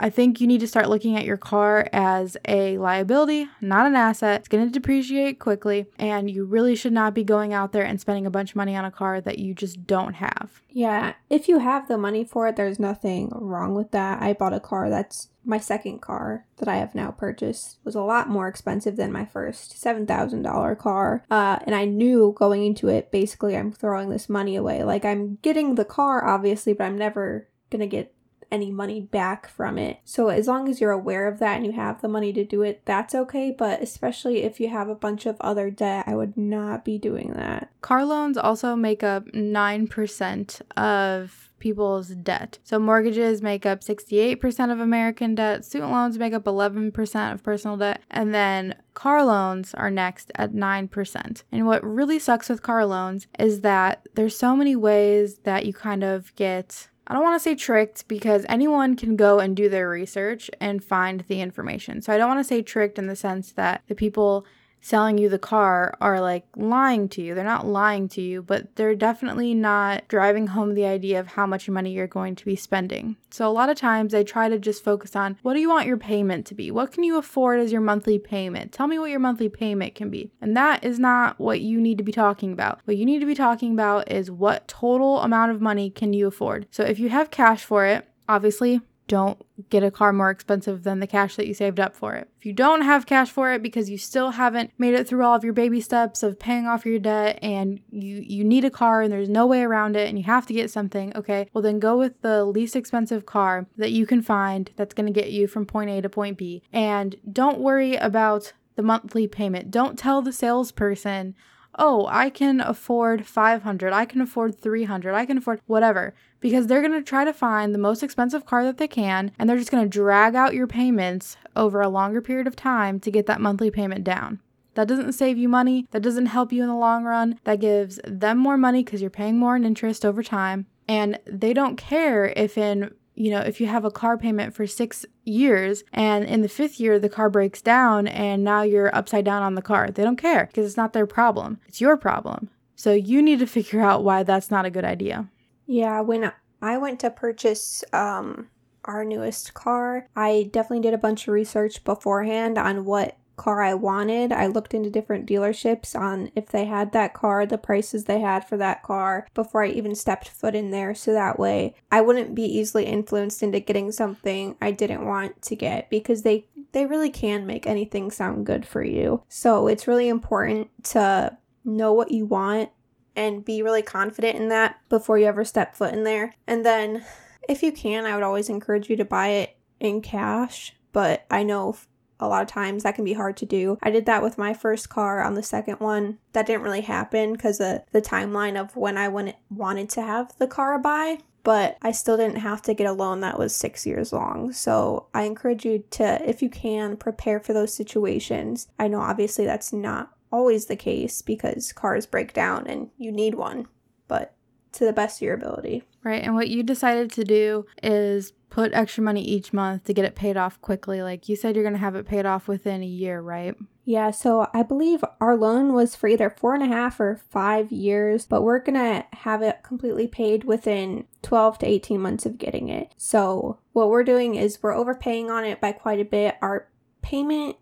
I 0.00 0.08
think 0.08 0.40
you 0.40 0.46
need 0.46 0.60
to 0.60 0.66
start 0.66 0.88
looking 0.88 1.16
at 1.16 1.26
your 1.26 1.36
car 1.36 1.86
as 1.92 2.36
a 2.48 2.78
liability, 2.78 3.48
not 3.60 3.86
an 3.86 3.94
asset. 3.94 4.40
It's 4.40 4.48
going 4.48 4.64
to 4.64 4.72
depreciate 4.72 5.38
quickly, 5.38 5.86
and 5.98 6.30
you 6.30 6.46
really 6.46 6.74
should 6.74 6.94
not 6.94 7.12
be 7.12 7.22
going 7.22 7.52
out 7.52 7.72
there 7.72 7.84
and 7.84 8.00
spending 8.00 8.24
a 8.24 8.30
bunch 8.30 8.52
of 8.52 8.56
money 8.56 8.74
on 8.74 8.86
a 8.86 8.90
car 8.90 9.20
that 9.20 9.38
you 9.38 9.52
just 9.54 9.86
don't 9.86 10.14
have. 10.14 10.62
Yeah, 10.70 11.14
if 11.28 11.48
you 11.48 11.58
have 11.58 11.86
the 11.86 11.98
money 11.98 12.24
for 12.24 12.48
it, 12.48 12.56
there's 12.56 12.78
nothing 12.78 13.30
wrong 13.34 13.74
with 13.74 13.90
that. 13.90 14.22
I 14.22 14.32
bought 14.32 14.54
a 14.54 14.60
car 14.60 14.88
that's 14.88 15.28
my 15.44 15.58
second 15.58 16.00
car 16.00 16.46
that 16.56 16.68
I 16.68 16.76
have 16.76 16.94
now 16.94 17.10
purchased 17.10 17.78
was 17.84 17.94
a 17.94 18.02
lot 18.02 18.28
more 18.28 18.46
expensive 18.46 18.96
than 18.96 19.12
my 19.12 19.24
first 19.24 19.72
$7,000 19.82 20.78
car. 20.78 21.24
Uh, 21.30 21.58
and 21.66 21.74
I 21.74 21.84
knew 21.86 22.34
going 22.36 22.64
into 22.64 22.88
it, 22.88 23.10
basically, 23.10 23.56
I'm 23.56 23.72
throwing 23.72 24.10
this 24.10 24.28
money 24.28 24.56
away. 24.56 24.84
Like, 24.84 25.04
I'm 25.04 25.38
getting 25.42 25.74
the 25.74 25.84
car, 25.84 26.26
obviously, 26.26 26.72
but 26.72 26.84
I'm 26.84 26.98
never 26.98 27.48
going 27.70 27.80
to 27.80 27.86
get 27.86 28.14
any 28.50 28.70
money 28.70 29.00
back 29.00 29.48
from 29.48 29.78
it. 29.78 29.98
So 30.04 30.28
as 30.28 30.46
long 30.46 30.68
as 30.68 30.80
you're 30.80 30.90
aware 30.90 31.28
of 31.28 31.38
that 31.38 31.56
and 31.56 31.66
you 31.66 31.72
have 31.72 32.00
the 32.00 32.08
money 32.08 32.32
to 32.32 32.44
do 32.44 32.62
it, 32.62 32.82
that's 32.84 33.14
okay. 33.14 33.54
But 33.56 33.82
especially 33.82 34.42
if 34.42 34.60
you 34.60 34.68
have 34.68 34.88
a 34.88 34.94
bunch 34.94 35.26
of 35.26 35.36
other 35.40 35.70
debt, 35.70 36.04
I 36.06 36.14
would 36.14 36.36
not 36.36 36.84
be 36.84 36.98
doing 36.98 37.32
that. 37.34 37.70
Car 37.80 38.04
loans 38.04 38.36
also 38.36 38.76
make 38.76 39.02
up 39.02 39.26
9% 39.26 40.60
of 40.76 41.50
people's 41.60 42.08
debt. 42.08 42.58
So 42.64 42.78
mortgages 42.78 43.42
make 43.42 43.64
up 43.64 43.80
68% 43.80 44.72
of 44.72 44.80
American 44.80 45.36
debt, 45.36 45.64
student 45.64 45.92
loans 45.92 46.18
make 46.18 46.32
up 46.32 46.44
11% 46.44 47.32
of 47.32 47.42
personal 47.42 47.76
debt, 47.76 48.02
and 48.10 48.34
then 48.34 48.74
car 48.94 49.24
loans 49.24 49.74
are 49.74 49.90
next 49.90 50.32
at 50.34 50.52
9%. 50.52 51.42
And 51.52 51.66
what 51.66 51.84
really 51.84 52.18
sucks 52.18 52.48
with 52.48 52.62
car 52.62 52.84
loans 52.84 53.28
is 53.38 53.60
that 53.60 54.06
there's 54.14 54.36
so 54.36 54.56
many 54.56 54.74
ways 54.74 55.38
that 55.44 55.66
you 55.66 55.72
kind 55.72 56.02
of 56.02 56.34
get 56.34 56.88
I 57.10 57.12
don't 57.12 57.24
want 57.24 57.34
to 57.34 57.42
say 57.42 57.56
tricked 57.56 58.06
because 58.06 58.46
anyone 58.48 58.94
can 58.94 59.16
go 59.16 59.40
and 59.40 59.56
do 59.56 59.68
their 59.68 59.88
research 59.88 60.48
and 60.60 60.82
find 60.82 61.24
the 61.26 61.40
information. 61.40 62.02
So 62.02 62.12
I 62.12 62.18
don't 62.18 62.28
want 62.28 62.38
to 62.38 62.44
say 62.44 62.62
tricked 62.62 63.00
in 63.00 63.08
the 63.08 63.16
sense 63.16 63.50
that 63.52 63.82
the 63.88 63.96
people 63.96 64.46
selling 64.80 65.18
you 65.18 65.28
the 65.28 65.38
car 65.38 65.94
are 66.00 66.20
like 66.20 66.44
lying 66.56 67.08
to 67.10 67.22
you. 67.22 67.34
They're 67.34 67.44
not 67.44 67.66
lying 67.66 68.08
to 68.10 68.22
you, 68.22 68.42
but 68.42 68.76
they're 68.76 68.94
definitely 68.94 69.54
not 69.54 70.08
driving 70.08 70.48
home 70.48 70.74
the 70.74 70.86
idea 70.86 71.20
of 71.20 71.28
how 71.28 71.46
much 71.46 71.68
money 71.68 71.92
you're 71.92 72.06
going 72.06 72.34
to 72.36 72.44
be 72.44 72.56
spending. 72.56 73.16
So 73.30 73.48
a 73.48 73.52
lot 73.52 73.70
of 73.70 73.76
times 73.76 74.12
they 74.12 74.24
try 74.24 74.48
to 74.48 74.58
just 74.58 74.82
focus 74.82 75.14
on 75.14 75.38
what 75.42 75.54
do 75.54 75.60
you 75.60 75.68
want 75.68 75.86
your 75.86 75.96
payment 75.96 76.46
to 76.46 76.54
be? 76.54 76.70
What 76.70 76.92
can 76.92 77.04
you 77.04 77.18
afford 77.18 77.60
as 77.60 77.72
your 77.72 77.80
monthly 77.80 78.18
payment? 78.18 78.72
Tell 78.72 78.86
me 78.86 78.98
what 78.98 79.10
your 79.10 79.20
monthly 79.20 79.48
payment 79.48 79.94
can 79.94 80.10
be. 80.10 80.30
And 80.40 80.56
that 80.56 80.84
is 80.84 80.98
not 80.98 81.38
what 81.38 81.60
you 81.60 81.80
need 81.80 81.98
to 81.98 82.04
be 82.04 82.12
talking 82.12 82.52
about. 82.52 82.80
What 82.84 82.96
you 82.96 83.04
need 83.04 83.20
to 83.20 83.26
be 83.26 83.34
talking 83.34 83.72
about 83.72 84.10
is 84.10 84.30
what 84.30 84.66
total 84.66 85.20
amount 85.20 85.52
of 85.52 85.60
money 85.60 85.90
can 85.90 86.12
you 86.12 86.26
afford? 86.26 86.66
So 86.70 86.82
if 86.82 86.98
you 86.98 87.08
have 87.10 87.30
cash 87.30 87.64
for 87.64 87.84
it, 87.86 88.06
obviously 88.28 88.80
don't 89.10 89.44
get 89.70 89.82
a 89.82 89.90
car 89.90 90.12
more 90.12 90.30
expensive 90.30 90.84
than 90.84 91.00
the 91.00 91.06
cash 91.06 91.34
that 91.34 91.48
you 91.48 91.52
saved 91.52 91.80
up 91.80 91.96
for 91.96 92.14
it. 92.14 92.28
If 92.38 92.46
you 92.46 92.52
don't 92.52 92.82
have 92.82 93.06
cash 93.06 93.28
for 93.28 93.52
it 93.52 93.60
because 93.60 93.90
you 93.90 93.98
still 93.98 94.30
haven't 94.30 94.70
made 94.78 94.94
it 94.94 95.08
through 95.08 95.24
all 95.24 95.34
of 95.34 95.42
your 95.42 95.52
baby 95.52 95.80
steps 95.80 96.22
of 96.22 96.38
paying 96.38 96.68
off 96.68 96.86
your 96.86 97.00
debt 97.00 97.40
and 97.42 97.80
you 97.90 98.18
you 98.24 98.44
need 98.44 98.64
a 98.64 98.70
car 98.70 99.02
and 99.02 99.12
there's 99.12 99.28
no 99.28 99.46
way 99.46 99.62
around 99.62 99.96
it 99.96 100.08
and 100.08 100.16
you 100.16 100.22
have 100.24 100.46
to 100.46 100.54
get 100.54 100.70
something, 100.70 101.12
okay? 101.16 101.48
Well 101.52 101.60
then 101.60 101.80
go 101.80 101.98
with 101.98 102.22
the 102.22 102.44
least 102.44 102.76
expensive 102.76 103.26
car 103.26 103.66
that 103.76 103.90
you 103.90 104.06
can 104.06 104.22
find 104.22 104.70
that's 104.76 104.94
going 104.94 105.12
to 105.12 105.20
get 105.20 105.32
you 105.32 105.48
from 105.48 105.66
point 105.66 105.90
A 105.90 106.00
to 106.02 106.08
point 106.08 106.38
B. 106.38 106.62
And 106.72 107.16
don't 107.30 107.58
worry 107.58 107.96
about 107.96 108.52
the 108.76 108.82
monthly 108.84 109.26
payment. 109.26 109.72
Don't 109.72 109.98
tell 109.98 110.22
the 110.22 110.32
salesperson, 110.32 111.34
"Oh, 111.76 112.06
I 112.08 112.30
can 112.30 112.60
afford 112.60 113.26
500. 113.26 113.92
I 113.92 114.04
can 114.04 114.20
afford 114.20 114.60
300. 114.60 115.14
I 115.14 115.26
can 115.26 115.38
afford 115.38 115.60
whatever." 115.66 116.14
Because 116.40 116.66
they're 116.66 116.82
going 116.82 116.92
to 116.92 117.02
try 117.02 117.24
to 117.24 117.32
find 117.32 117.74
the 117.74 117.78
most 117.78 118.02
expensive 118.02 118.46
car 118.46 118.64
that 118.64 118.78
they 118.78 118.88
can 118.88 119.32
and 119.38 119.48
they're 119.48 119.58
just 119.58 119.70
going 119.70 119.82
to 119.84 119.88
drag 119.88 120.34
out 120.34 120.54
your 120.54 120.66
payments 120.66 121.36
over 121.54 121.80
a 121.80 121.88
longer 121.88 122.20
period 122.20 122.46
of 122.46 122.56
time 122.56 122.98
to 123.00 123.10
get 123.10 123.26
that 123.26 123.40
monthly 123.40 123.70
payment 123.70 124.04
down. 124.04 124.40
That 124.74 124.88
doesn't 124.88 125.12
save 125.12 125.36
you 125.36 125.48
money. 125.48 125.86
That 125.90 126.02
doesn't 126.02 126.26
help 126.26 126.52
you 126.52 126.62
in 126.62 126.68
the 126.68 126.74
long 126.74 127.04
run. 127.04 127.38
That 127.44 127.60
gives 127.60 128.00
them 128.04 128.38
more 128.38 128.56
money 128.56 128.82
because 128.82 129.00
you're 129.00 129.10
paying 129.10 129.38
more 129.38 129.56
in 129.56 129.64
interest 129.64 130.04
over 130.04 130.22
time. 130.22 130.66
And 130.88 131.18
they 131.26 131.52
don't 131.52 131.76
care 131.76 132.32
if 132.36 132.56
in 132.56 132.94
you 133.14 133.30
know, 133.30 133.40
if 133.40 133.60
you 133.60 133.66
have 133.66 133.84
a 133.84 133.90
car 133.90 134.16
payment 134.16 134.54
for 134.54 134.66
six 134.66 135.04
years 135.24 135.84
and 135.92 136.24
in 136.24 136.40
the 136.40 136.48
fifth 136.48 136.80
year 136.80 136.98
the 136.98 137.08
car 137.10 137.28
breaks 137.28 137.60
down 137.60 138.06
and 138.06 138.42
now 138.42 138.62
you're 138.62 138.94
upside 138.96 139.26
down 139.26 139.42
on 139.42 139.56
the 139.56 139.62
car, 139.62 139.90
they 139.90 140.02
don't 140.02 140.16
care 140.16 140.46
because 140.46 140.64
it's 140.64 140.78
not 140.78 140.94
their 140.94 141.06
problem. 141.06 141.60
It's 141.66 141.82
your 141.82 141.98
problem. 141.98 142.48
So 142.76 142.92
you 142.94 143.20
need 143.20 143.40
to 143.40 143.46
figure 143.46 143.82
out 143.82 144.04
why 144.04 144.22
that's 144.22 144.50
not 144.50 144.64
a 144.64 144.70
good 144.70 144.86
idea. 144.86 145.28
Yeah, 145.70 146.00
when 146.00 146.32
I 146.60 146.78
went 146.78 146.98
to 146.98 147.10
purchase 147.10 147.84
um, 147.92 148.48
our 148.86 149.04
newest 149.04 149.54
car, 149.54 150.08
I 150.16 150.50
definitely 150.52 150.80
did 150.80 150.94
a 150.94 150.98
bunch 150.98 151.28
of 151.28 151.34
research 151.34 151.84
beforehand 151.84 152.58
on 152.58 152.84
what 152.84 153.16
car 153.36 153.62
I 153.62 153.74
wanted. 153.74 154.32
I 154.32 154.48
looked 154.48 154.74
into 154.74 154.90
different 154.90 155.28
dealerships 155.28 155.94
on 155.94 156.32
if 156.34 156.46
they 156.46 156.64
had 156.64 156.90
that 156.90 157.14
car, 157.14 157.46
the 157.46 157.56
prices 157.56 158.06
they 158.06 158.18
had 158.18 158.48
for 158.48 158.56
that 158.56 158.82
car 158.82 159.28
before 159.32 159.62
I 159.62 159.68
even 159.68 159.94
stepped 159.94 160.28
foot 160.28 160.56
in 160.56 160.72
there. 160.72 160.92
So 160.92 161.12
that 161.12 161.38
way 161.38 161.76
I 161.92 162.00
wouldn't 162.00 162.34
be 162.34 162.42
easily 162.42 162.86
influenced 162.86 163.40
into 163.40 163.60
getting 163.60 163.92
something 163.92 164.56
I 164.60 164.72
didn't 164.72 165.06
want 165.06 165.40
to 165.42 165.54
get 165.54 165.88
because 165.88 166.22
they 166.22 166.46
they 166.72 166.84
really 166.84 167.10
can 167.10 167.46
make 167.46 167.68
anything 167.68 168.10
sound 168.10 168.44
good 168.44 168.66
for 168.66 168.82
you. 168.82 169.22
So 169.28 169.68
it's 169.68 169.86
really 169.86 170.08
important 170.08 170.68
to 170.86 171.38
know 171.64 171.92
what 171.92 172.10
you 172.10 172.26
want 172.26 172.70
and 173.16 173.44
be 173.44 173.62
really 173.62 173.82
confident 173.82 174.36
in 174.36 174.48
that 174.48 174.80
before 174.88 175.18
you 175.18 175.26
ever 175.26 175.44
step 175.44 175.74
foot 175.74 175.94
in 175.94 176.04
there. 176.04 176.34
And 176.46 176.64
then, 176.64 177.04
if 177.48 177.62
you 177.62 177.72
can, 177.72 178.06
I 178.06 178.14
would 178.14 178.22
always 178.22 178.48
encourage 178.48 178.88
you 178.88 178.96
to 178.96 179.04
buy 179.04 179.28
it 179.28 179.56
in 179.80 180.02
cash, 180.02 180.74
but 180.92 181.24
I 181.30 181.42
know 181.42 181.76
a 182.20 182.28
lot 182.28 182.42
of 182.42 182.48
times 182.48 182.82
that 182.82 182.94
can 182.94 183.04
be 183.04 183.14
hard 183.14 183.36
to 183.38 183.46
do. 183.46 183.78
I 183.82 183.90
did 183.90 184.06
that 184.06 184.22
with 184.22 184.38
my 184.38 184.52
first 184.52 184.90
car 184.90 185.22
on 185.22 185.34
the 185.34 185.42
second 185.42 185.80
one. 185.80 186.18
That 186.32 186.46
didn't 186.46 186.62
really 186.62 186.82
happen 186.82 187.32
because 187.32 187.60
of 187.60 187.80
the 187.92 188.02
timeline 188.02 188.60
of 188.60 188.76
when 188.76 188.98
I 188.98 189.08
wanted 189.08 189.88
to 189.90 190.02
have 190.02 190.36
the 190.38 190.46
car 190.46 190.78
buy, 190.78 191.18
but 191.42 191.78
I 191.80 191.92
still 191.92 192.18
didn't 192.18 192.36
have 192.36 192.60
to 192.62 192.74
get 192.74 192.86
a 192.86 192.92
loan 192.92 193.20
that 193.20 193.38
was 193.38 193.54
six 193.54 193.86
years 193.86 194.12
long. 194.12 194.52
So 194.52 195.06
I 195.14 195.22
encourage 195.22 195.64
you 195.64 195.84
to, 195.92 196.28
if 196.28 196.42
you 196.42 196.50
can, 196.50 196.98
prepare 196.98 197.40
for 197.40 197.54
those 197.54 197.72
situations. 197.72 198.68
I 198.78 198.88
know 198.88 199.00
obviously 199.00 199.46
that's 199.46 199.72
not 199.72 200.12
always 200.32 200.66
the 200.66 200.76
case 200.76 201.22
because 201.22 201.72
cars 201.72 202.06
break 202.06 202.32
down 202.32 202.66
and 202.66 202.90
you 202.98 203.12
need 203.12 203.34
one, 203.34 203.66
but 204.08 204.34
to 204.72 204.84
the 204.84 204.92
best 204.92 205.18
of 205.18 205.22
your 205.22 205.34
ability. 205.34 205.84
Right. 206.02 206.22
And 206.22 206.34
what 206.34 206.48
you 206.48 206.62
decided 206.62 207.10
to 207.12 207.24
do 207.24 207.66
is 207.82 208.32
put 208.48 208.72
extra 208.72 209.02
money 209.02 209.22
each 209.22 209.52
month 209.52 209.84
to 209.84 209.94
get 209.94 210.04
it 210.04 210.14
paid 210.14 210.36
off 210.36 210.60
quickly. 210.60 211.02
Like 211.02 211.28
you 211.28 211.36
said, 211.36 211.54
you're 211.54 211.64
going 211.64 211.74
to 211.74 211.80
have 211.80 211.96
it 211.96 212.06
paid 212.06 212.26
off 212.26 212.48
within 212.48 212.82
a 212.82 212.86
year, 212.86 213.20
right? 213.20 213.54
Yeah, 213.84 214.12
so 214.12 214.48
I 214.54 214.62
believe 214.62 215.04
our 215.20 215.36
loan 215.36 215.72
was 215.72 215.96
for 215.96 216.06
either 216.06 216.30
four 216.30 216.54
and 216.54 216.62
a 216.62 216.68
half 216.68 217.00
or 217.00 217.20
five 217.30 217.72
years, 217.72 218.24
but 218.24 218.42
we're 218.42 218.60
gonna 218.60 219.04
have 219.12 219.42
it 219.42 219.64
completely 219.64 220.06
paid 220.06 220.44
within 220.44 221.06
12 221.22 221.58
to 221.58 221.66
18 221.66 222.00
months 222.00 222.24
of 222.24 222.38
getting 222.38 222.68
it. 222.68 222.94
So, 222.96 223.58
what 223.72 223.88
we're 223.88 224.04
doing 224.04 224.36
is 224.36 224.62
we're 224.62 224.76
overpaying 224.76 225.28
on 225.28 225.44
it 225.44 225.60
by 225.60 225.72
quite 225.72 225.98
a 225.98 226.04
bit. 226.04 226.36
Our 226.40 226.68
payment 227.02 227.56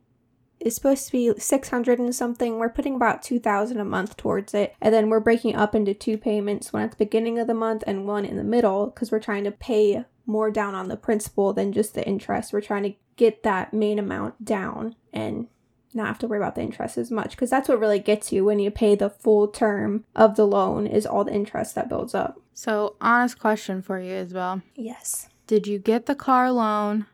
is 0.61 0.75
supposed 0.75 1.07
to 1.07 1.13
be 1.13 1.33
600 1.37 1.99
and 1.99 2.15
something. 2.15 2.59
We're 2.59 2.69
putting 2.69 2.97
about 2.97 3.23
2000 3.23 3.79
a 3.79 3.85
month 3.85 4.17
towards 4.17 4.55
it. 4.55 4.75
And 4.81 4.93
then 4.93 5.09
we're 5.09 5.21
breaking 5.21 5.55
up 5.57 5.75
into 5.75 5.95
two 5.95 6.19
payments, 6.19 6.73
one 6.73 6.83
at 6.83 6.91
the 6.91 6.97
beginning 6.97 7.39
of 7.39 7.47
the 7.47 7.55
month 7.55 7.85
and 7.87 8.07
one 8.07 8.25
in 8.25 8.37
the 8.37 8.45
middle 8.45 8.87
because 8.87 9.11
we're 9.11 9.21
trying 9.21 9.45
to 9.45 9.51
pay 9.51 10.05
more 10.27 10.51
down 10.51 10.75
on 10.75 10.89
the 10.89 10.97
principal 10.97 11.53
than 11.53 11.73
just 11.73 11.95
the 11.95 12.07
interest. 12.07 12.53
We're 12.53 12.61
trying 12.61 12.83
to 12.85 12.95
get 13.17 13.43
that 13.43 13.73
main 13.73 13.99
amount 13.99 14.45
down 14.45 14.95
and 15.13 15.49
not 15.95 16.07
have 16.07 16.19
to 16.19 16.27
worry 16.27 16.39
about 16.39 16.55
the 16.55 16.63
interest 16.63 16.99
as 16.99 17.11
much 17.11 17.31
because 17.31 17.51
that's 17.51 17.69
what 17.69 17.81
really 17.81 17.99
gets 17.99 18.31
you 18.31 18.45
when 18.45 18.59
you 18.59 18.71
pay 18.71 18.95
the 18.95 19.11
full 19.11 19.49
term 19.49 20.05
of 20.15 20.37
the 20.37 20.47
loan 20.47 20.87
is 20.87 21.07
all 21.07 21.25
the 21.25 21.33
interest 21.33 21.75
that 21.75 21.89
builds 21.89 22.15
up. 22.15 22.41
So, 22.53 22.97
honest 23.01 23.39
question 23.39 23.83
for 23.83 23.99
you 23.99 24.13
Isabel. 24.13 24.63
Yes. 24.75 25.29
Did 25.47 25.67
you 25.67 25.79
get 25.79 26.07
the 26.07 26.15
car 26.15 26.53
loan 26.53 27.07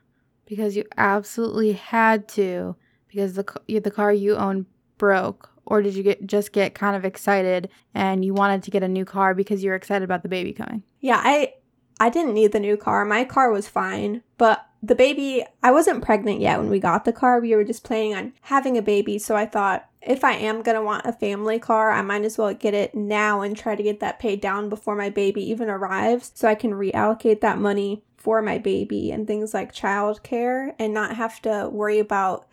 because 0.46 0.76
you 0.76 0.84
absolutely 0.96 1.72
had 1.72 2.28
to 2.30 2.76
because 3.14 3.34
the 3.34 3.80
the 3.80 3.90
car 3.90 4.12
you 4.12 4.36
own 4.36 4.66
broke 4.98 5.50
or 5.66 5.82
did 5.82 5.94
you 5.94 6.02
get 6.02 6.26
just 6.26 6.52
get 6.52 6.74
kind 6.74 6.96
of 6.96 7.04
excited 7.04 7.68
and 7.94 8.24
you 8.24 8.34
wanted 8.34 8.62
to 8.62 8.70
get 8.70 8.82
a 8.82 8.88
new 8.88 9.04
car 9.04 9.34
because 9.34 9.62
you 9.62 9.70
were 9.70 9.76
excited 9.76 10.04
about 10.04 10.22
the 10.22 10.28
baby 10.28 10.52
coming? 10.52 10.82
Yeah, 11.00 11.20
I 11.22 11.54
I 12.00 12.10
didn't 12.10 12.34
need 12.34 12.52
the 12.52 12.60
new 12.60 12.76
car. 12.76 13.04
My 13.04 13.24
car 13.24 13.50
was 13.50 13.68
fine, 13.68 14.22
but 14.36 14.66
the 14.82 14.94
baby, 14.94 15.44
I 15.62 15.70
wasn't 15.70 16.04
pregnant 16.04 16.40
yet 16.40 16.58
when 16.58 16.68
we 16.68 16.78
got 16.78 17.04
the 17.04 17.12
car. 17.12 17.40
We 17.40 17.54
were 17.54 17.64
just 17.64 17.84
planning 17.84 18.14
on 18.14 18.32
having 18.42 18.76
a 18.76 18.82
baby, 18.82 19.18
so 19.18 19.36
I 19.36 19.46
thought 19.46 19.88
if 20.02 20.24
I 20.24 20.32
am 20.32 20.62
going 20.62 20.76
to 20.76 20.82
want 20.82 21.06
a 21.06 21.12
family 21.12 21.58
car, 21.58 21.90
I 21.90 22.02
might 22.02 22.24
as 22.24 22.36
well 22.36 22.52
get 22.52 22.74
it 22.74 22.94
now 22.94 23.40
and 23.40 23.56
try 23.56 23.76
to 23.76 23.82
get 23.82 24.00
that 24.00 24.18
paid 24.18 24.42
down 24.42 24.68
before 24.68 24.94
my 24.94 25.08
baby 25.08 25.48
even 25.50 25.70
arrives 25.70 26.32
so 26.34 26.46
I 26.48 26.54
can 26.54 26.72
reallocate 26.72 27.40
that 27.40 27.58
money 27.58 28.02
for 28.16 28.42
my 28.42 28.58
baby 28.58 29.10
and 29.10 29.26
things 29.26 29.54
like 29.54 29.74
childcare 29.74 30.74
and 30.78 30.92
not 30.92 31.16
have 31.16 31.40
to 31.42 31.68
worry 31.70 31.98
about 31.98 32.46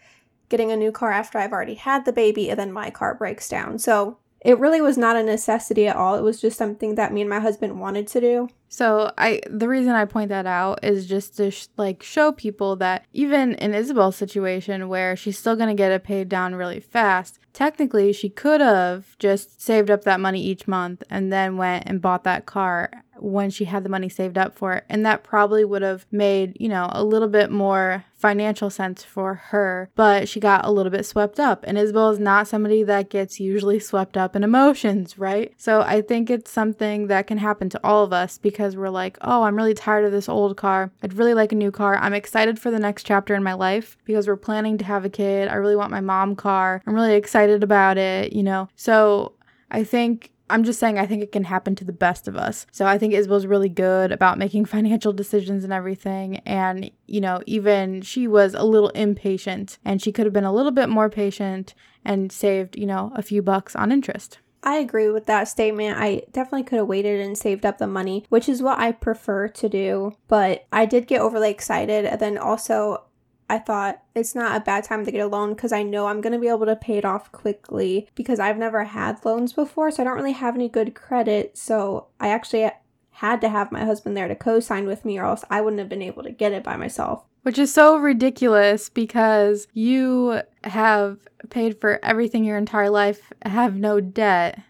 getting 0.52 0.72
a 0.72 0.78
new 0.78 0.92
car 0.92 1.12
after 1.12 1.40
I've 1.40 1.52
already 1.52 1.74
had 1.74 2.06
the 2.06 2.14
baby 2.14 2.52
and 2.52 2.60
then 2.60 2.72
my 2.72 2.92
car 2.92 3.16
breaks 3.16 3.50
down. 3.50 3.80
So 3.80 4.20
it 4.42 4.60
really 4.60 4.82
was 4.82 4.98
not 4.98 5.16
a 5.16 5.24
necessity 5.24 5.88
at 5.88 5.96
all. 5.96 6.16
It 6.16 6.24
was 6.24 6.42
just 6.42 6.58
something 6.58 6.96
that 6.96 7.14
me 7.14 7.22
and 7.22 7.30
my 7.30 7.40
husband 7.40 7.80
wanted 7.80 8.08
to 8.08 8.20
do. 8.20 8.50
So 8.70 9.12
I 9.18 9.42
the 9.50 9.68
reason 9.68 9.92
I 9.92 10.06
point 10.06 10.30
that 10.30 10.48
out 10.48 10.84
is 10.84 11.06
just 11.06 11.38
to 11.38 11.52
sh- 11.52 11.68
like 11.78 12.02
show 12.02 12.32
people 12.32 12.76
that 12.78 13.06
even 13.14 13.54
in 13.56 13.76
Isabel's 13.76 14.16
situation 14.16 14.88
where 14.88 15.16
she's 15.16 15.38
still 15.38 15.56
going 15.56 15.70
to 15.70 15.76
get 15.76 15.92
it 15.92 16.04
paid 16.04 16.30
down 16.30 16.56
really 16.56 16.80
fast, 16.80 17.38
technically 17.54 18.14
she 18.14 18.30
could 18.30 18.62
have 18.62 19.18
just 19.20 19.62
saved 19.62 19.92
up 19.92 20.04
that 20.06 20.20
money 20.20 20.42
each 20.42 20.68
month 20.68 21.04
and 21.10 21.32
then 21.32 21.58
went 21.58 21.84
and 21.86 22.02
bought 22.02 22.24
that 22.24 22.46
car 22.46 23.04
when 23.22 23.50
she 23.50 23.66
had 23.66 23.84
the 23.84 23.90
money 23.90 24.10
saved 24.10 24.38
up 24.38 24.58
for 24.58 24.74
it. 24.74 24.86
And 24.90 25.06
that 25.06 25.24
probably 25.24 25.64
would 25.64 25.82
have 25.82 26.06
made, 26.12 26.58
you 26.60 26.68
know, 26.68 26.90
a 26.92 27.04
little 27.04 27.28
bit 27.28 27.52
more 27.52 28.04
financial 28.14 28.70
sense 28.70 29.04
for 29.04 29.34
her, 29.36 29.90
but 29.96 30.30
she 30.30 30.40
got 30.40 30.66
a 30.66 30.72
little 30.72 30.92
bit 30.92 31.06
swept 31.06 31.40
up. 31.40 31.64
And 31.66 31.78
Isabel 31.78 32.12
is 32.12 32.20
not 32.20 32.48
somebody 32.48 32.84
that 32.84 33.10
gets 33.10 33.40
usually 33.40 33.80
swept 33.80 34.16
up 34.16 34.36
in 34.36 34.44
emotions, 34.44 35.18
right? 35.18 35.54
So 35.58 35.82
I 35.82 36.02
think 36.02 36.30
it's 36.30 36.52
something 36.52 37.08
that 37.08 37.28
can 37.28 37.40
happen 37.40 37.70
to 37.70 37.80
all 37.84 38.04
of 38.04 38.14
us 38.14 38.38
because 38.38 38.76
we're 38.76 38.90
like, 38.90 39.18
oh, 39.22 39.44
I'm 39.44 39.56
really 39.56 39.74
tired 39.74 40.06
of 40.06 40.12
this 40.12 40.30
old 40.30 40.56
car. 40.56 40.92
I'd 41.02 41.14
really 41.14 41.34
like 41.34 41.52
a 41.52 41.56
new 41.56 41.72
car. 41.72 41.98
I'm 41.98 42.14
excited 42.14 42.60
for 42.60 42.70
the 42.70 42.80
next 42.80 43.04
chapter 43.06 43.34
in 43.34 43.44
my 43.44 43.54
life 43.54 43.98
because 44.06 44.28
we're 44.28 44.36
planning 44.36 44.78
to 44.80 44.86
have 44.86 45.04
a 45.04 45.10
kid. 45.10 45.48
I 45.48 45.56
really 45.56 45.76
want 45.76 45.92
my 45.92 46.02
mom 46.02 46.36
car. 46.36 46.84
I'm 46.86 46.96
really 46.96 47.16
excited 47.16 47.64
about 47.64 47.98
it, 47.98 48.34
you 48.34 48.44
know? 48.44 48.70
So 48.76 49.34
I 49.72 49.84
think 49.84 50.32
I'm 50.52 50.64
just 50.64 50.80
saying 50.80 51.00
I 51.00 51.06
think 51.06 51.24
it 51.24 51.32
can 51.32 51.46
happen 51.46 51.76
to 51.76 51.86
the 51.86 51.94
best 51.94 52.28
of 52.28 52.36
us. 52.36 52.66
So 52.72 52.86
I 52.86 52.98
think 52.98 53.14
Isabel's 53.14 53.46
really 53.46 53.70
good 53.70 54.12
about 54.12 54.38
making 54.38 54.66
financial 54.78 55.14
decisions 55.14 55.64
and 55.64 55.74
everything. 55.74 56.38
And, 56.40 56.92
you 57.08 57.22
know, 57.22 57.42
even 57.46 58.02
she 58.02 58.28
was 58.28 58.54
a 58.54 58.64
little 58.64 58.90
impatient 58.90 59.80
and 59.86 60.02
she 60.02 60.12
could 60.12 60.26
have 60.26 60.34
been 60.34 60.44
a 60.44 60.54
little 60.54 60.72
bit 60.72 60.90
more 60.90 61.10
patient 61.10 61.74
and 62.04 62.32
saved, 62.32 62.78
you 62.78 62.86
know, 62.86 63.12
a 63.16 63.22
few 63.22 63.42
bucks 63.42 63.76
on 63.76 63.92
interest. 63.92 64.40
I 64.64 64.76
agree 64.76 65.10
with 65.10 65.26
that 65.26 65.48
statement. 65.48 65.98
I 65.98 66.24
definitely 66.32 66.64
could 66.64 66.78
have 66.78 66.88
waited 66.88 67.20
and 67.20 67.38
saved 67.38 67.66
up 67.66 67.80
the 67.80 67.88
money, 67.88 68.26
which 68.30 68.48
is 68.48 68.62
what 68.62 68.80
I 68.80 68.92
prefer 68.92 69.48
to 69.48 69.70
do. 69.70 70.16
But 70.28 70.68
I 70.72 70.86
did 70.86 71.08
get 71.08 71.22
overly 71.22 71.50
excited. 71.50 72.06
And 72.06 72.20
then 72.20 72.38
also, 72.38 73.06
I 73.52 73.60
thought 73.60 74.02
it's 74.16 74.34
not 74.34 74.56
a 74.56 74.64
bad 74.64 74.86
time 74.86 75.04
to 75.04 75.12
get 75.12 75.20
a 75.20 75.28
loan 75.28 75.56
because 75.56 75.74
I 75.74 75.84
know 75.84 76.08
I'm 76.08 76.22
going 76.22 76.32
to 76.32 76.40
be 76.40 76.48
able 76.48 76.68
to 76.68 76.76
pay 76.78 76.98
it 76.98 77.04
off 77.04 77.34
quickly 77.34 78.08
because 78.16 78.40
I've 78.40 78.58
never 78.58 78.86
had 78.86 79.26
loans 79.26 79.52
before. 79.52 79.92
So 79.92 80.02
I 80.02 80.06
don't 80.06 80.16
really 80.16 80.32
have 80.32 80.56
any 80.56 80.70
good 80.70 80.96
credit. 80.96 81.58
So 81.58 82.08
I 82.18 82.30
actually 82.30 82.72
had 83.10 83.42
to 83.42 83.50
have 83.50 83.70
my 83.70 83.84
husband 83.84 84.16
there 84.16 84.30
to 84.30 84.36
co 84.36 84.62
sign 84.62 84.88
with 84.88 85.04
me, 85.04 85.20
or 85.20 85.26
else 85.26 85.44
I 85.50 85.60
wouldn't 85.60 85.82
have 85.82 85.90
been 85.90 86.02
able 86.02 86.24
to 86.24 86.32
get 86.32 86.54
it 86.54 86.64
by 86.64 86.78
myself. 86.78 87.26
Which 87.42 87.58
is 87.58 87.74
so 87.74 87.98
ridiculous 87.98 88.88
because 88.88 89.68
you 89.74 90.44
have 90.64 91.18
paid 91.50 91.82
for 91.82 92.00
everything 92.02 92.46
your 92.46 92.58
entire 92.58 92.90
life, 92.90 93.34
have 93.44 93.76
no 93.76 94.00
debt, 94.00 94.62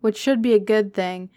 which 0.00 0.18
should 0.18 0.42
be 0.42 0.54
a 0.54 0.58
good 0.58 0.92
thing 0.92 1.30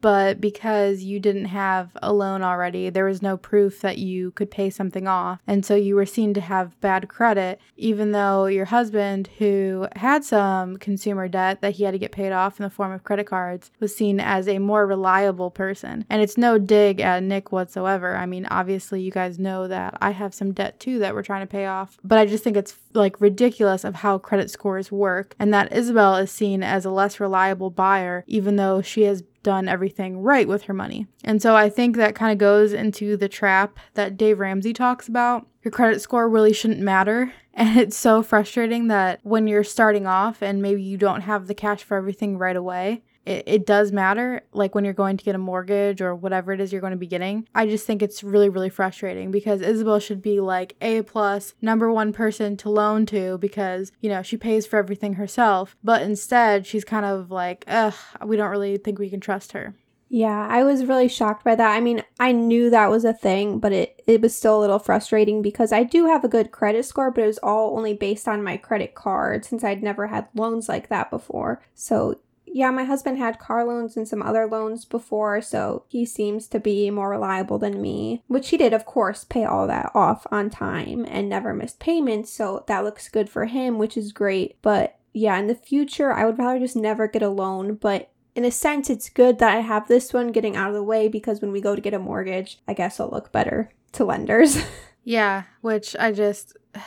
but 0.00 0.40
because 0.40 1.02
you 1.02 1.18
didn't 1.20 1.46
have 1.46 1.96
a 2.02 2.12
loan 2.12 2.42
already, 2.42 2.90
there 2.90 3.04
was 3.04 3.22
no 3.22 3.36
proof 3.36 3.80
that 3.80 3.98
you 3.98 4.30
could 4.32 4.50
pay 4.50 4.70
something 4.70 5.08
off. 5.08 5.40
And 5.46 5.64
so 5.64 5.74
you 5.74 5.96
were 5.96 6.06
seen 6.06 6.34
to 6.34 6.40
have 6.40 6.80
bad 6.80 7.08
credit, 7.08 7.60
even 7.76 8.12
though 8.12 8.46
your 8.46 8.66
husband, 8.66 9.28
who 9.38 9.88
had 9.96 10.24
some 10.24 10.76
consumer 10.76 11.28
debt 11.28 11.60
that 11.60 11.74
he 11.74 11.84
had 11.84 11.92
to 11.92 11.98
get 11.98 12.12
paid 12.12 12.32
off 12.32 12.58
in 12.58 12.64
the 12.64 12.70
form 12.70 12.92
of 12.92 13.04
credit 13.04 13.26
cards, 13.26 13.70
was 13.80 13.96
seen 13.96 14.20
as 14.20 14.48
a 14.48 14.58
more 14.58 14.86
reliable 14.86 15.50
person. 15.50 16.04
And 16.10 16.22
it's 16.22 16.36
no 16.36 16.58
dig 16.58 17.00
at 17.00 17.22
Nick 17.22 17.52
whatsoever. 17.52 18.16
I 18.16 18.26
mean, 18.26 18.46
obviously, 18.46 19.00
you 19.00 19.10
guys 19.10 19.38
know 19.38 19.66
that 19.68 19.96
I 20.00 20.10
have 20.10 20.34
some 20.34 20.52
debt 20.52 20.78
too 20.78 20.98
that 21.00 21.14
we're 21.14 21.22
trying 21.22 21.42
to 21.42 21.50
pay 21.50 21.66
off, 21.66 21.98
but 22.04 22.18
I 22.18 22.26
just 22.26 22.44
think 22.44 22.56
it's 22.56 22.76
like 22.92 23.20
ridiculous 23.20 23.84
of 23.84 23.96
how 23.96 24.18
credit 24.18 24.50
scores 24.50 24.90
work 24.90 25.34
and 25.38 25.52
that 25.52 25.72
Isabel 25.72 26.16
is 26.16 26.30
seen 26.30 26.62
as 26.62 26.84
a 26.84 26.90
less 26.90 27.20
reliable 27.20 27.70
buyer, 27.70 28.24
even 28.26 28.56
though 28.56 28.82
she 28.82 29.02
has 29.02 29.22
done 29.46 29.68
everything 29.68 30.18
right 30.18 30.48
with 30.48 30.62
her 30.62 30.74
money. 30.74 31.06
And 31.22 31.40
so 31.40 31.54
I 31.54 31.70
think 31.70 31.94
that 31.94 32.16
kind 32.16 32.32
of 32.32 32.38
goes 32.38 32.72
into 32.72 33.16
the 33.16 33.28
trap 33.28 33.78
that 33.94 34.16
Dave 34.16 34.40
Ramsey 34.40 34.72
talks 34.72 35.06
about. 35.06 35.46
Your 35.62 35.70
credit 35.70 36.00
score 36.00 36.28
really 36.28 36.52
shouldn't 36.52 36.80
matter. 36.80 37.32
And 37.58 37.78
it's 37.78 37.96
so 37.96 38.22
frustrating 38.22 38.88
that 38.88 39.20
when 39.22 39.46
you're 39.46 39.64
starting 39.64 40.06
off 40.06 40.42
and 40.42 40.60
maybe 40.60 40.82
you 40.82 40.98
don't 40.98 41.22
have 41.22 41.46
the 41.46 41.54
cash 41.54 41.82
for 41.82 41.96
everything 41.96 42.36
right 42.36 42.54
away, 42.54 43.02
it, 43.26 43.42
it 43.46 43.66
does 43.66 43.92
matter 43.92 44.42
like 44.52 44.74
when 44.74 44.84
you're 44.84 44.94
going 44.94 45.16
to 45.16 45.24
get 45.24 45.34
a 45.34 45.38
mortgage 45.38 46.00
or 46.00 46.14
whatever 46.14 46.52
it 46.52 46.60
is 46.60 46.72
you're 46.72 46.80
going 46.80 46.92
to 46.92 46.96
be 46.96 47.06
getting 47.06 47.46
i 47.54 47.66
just 47.66 47.86
think 47.86 48.02
it's 48.02 48.22
really 48.22 48.48
really 48.48 48.70
frustrating 48.70 49.30
because 49.30 49.60
isabel 49.60 49.98
should 49.98 50.22
be 50.22 50.40
like 50.40 50.76
a 50.80 51.02
plus 51.02 51.54
number 51.60 51.92
one 51.92 52.12
person 52.12 52.56
to 52.56 52.70
loan 52.70 53.04
to 53.04 53.36
because 53.38 53.92
you 54.00 54.08
know 54.08 54.22
she 54.22 54.36
pays 54.36 54.66
for 54.66 54.78
everything 54.78 55.14
herself 55.14 55.76
but 55.84 56.02
instead 56.02 56.66
she's 56.66 56.84
kind 56.84 57.04
of 57.04 57.30
like 57.30 57.64
ugh 57.66 57.94
we 58.24 58.36
don't 58.36 58.50
really 58.50 58.76
think 58.78 58.98
we 58.98 59.10
can 59.10 59.20
trust 59.20 59.52
her 59.52 59.74
yeah, 60.08 60.46
I 60.48 60.62
was 60.62 60.84
really 60.84 61.08
shocked 61.08 61.42
by 61.42 61.56
that. 61.56 61.74
I 61.74 61.80
mean, 61.80 62.04
I 62.20 62.30
knew 62.30 62.70
that 62.70 62.90
was 62.90 63.04
a 63.04 63.12
thing, 63.12 63.58
but 63.58 63.72
it, 63.72 64.02
it 64.06 64.20
was 64.20 64.36
still 64.36 64.58
a 64.58 64.60
little 64.60 64.78
frustrating 64.78 65.42
because 65.42 65.72
I 65.72 65.82
do 65.82 66.06
have 66.06 66.22
a 66.22 66.28
good 66.28 66.52
credit 66.52 66.84
score, 66.84 67.10
but 67.10 67.24
it 67.24 67.26
was 67.26 67.38
all 67.38 67.76
only 67.76 67.92
based 67.92 68.28
on 68.28 68.44
my 68.44 68.56
credit 68.56 68.94
card 68.94 69.44
since 69.44 69.64
I'd 69.64 69.82
never 69.82 70.06
had 70.06 70.28
loans 70.34 70.68
like 70.68 70.88
that 70.90 71.10
before. 71.10 71.60
So, 71.74 72.20
yeah, 72.46 72.70
my 72.70 72.84
husband 72.84 73.18
had 73.18 73.38
car 73.38 73.64
loans 73.64 73.96
and 73.96 74.06
some 74.08 74.22
other 74.22 74.46
loans 74.46 74.84
before, 74.84 75.40
so 75.40 75.84
he 75.88 76.06
seems 76.06 76.46
to 76.48 76.60
be 76.60 76.90
more 76.90 77.10
reliable 77.10 77.58
than 77.58 77.82
me, 77.82 78.22
which 78.28 78.50
he 78.50 78.56
did, 78.56 78.72
of 78.72 78.86
course, 78.86 79.24
pay 79.24 79.44
all 79.44 79.66
that 79.66 79.90
off 79.94 80.26
on 80.30 80.50
time 80.50 81.04
and 81.08 81.28
never 81.28 81.52
missed 81.52 81.80
payments, 81.80 82.32
so 82.32 82.64
that 82.68 82.84
looks 82.84 83.08
good 83.08 83.28
for 83.28 83.46
him, 83.46 83.78
which 83.78 83.96
is 83.96 84.12
great. 84.12 84.56
But 84.62 84.98
yeah, 85.12 85.38
in 85.38 85.46
the 85.46 85.54
future, 85.54 86.12
I 86.12 86.24
would 86.24 86.38
rather 86.38 86.58
just 86.58 86.76
never 86.76 87.08
get 87.08 87.22
a 87.22 87.28
loan, 87.28 87.74
but 87.74 88.10
in 88.34 88.44
a 88.44 88.50
sense, 88.50 88.90
it's 88.90 89.08
good 89.08 89.38
that 89.38 89.56
I 89.56 89.60
have 89.60 89.88
this 89.88 90.12
one 90.12 90.30
getting 90.30 90.56
out 90.56 90.68
of 90.68 90.74
the 90.74 90.82
way 90.82 91.08
because 91.08 91.40
when 91.40 91.52
we 91.52 91.60
go 91.60 91.74
to 91.74 91.80
get 91.80 91.94
a 91.94 91.98
mortgage, 91.98 92.58
I 92.68 92.74
guess 92.74 93.00
I'll 93.00 93.10
look 93.10 93.32
better 93.32 93.70
to 93.92 94.04
lenders. 94.04 94.62
yeah, 95.04 95.44
which 95.62 95.96
I 95.98 96.12
just. 96.12 96.56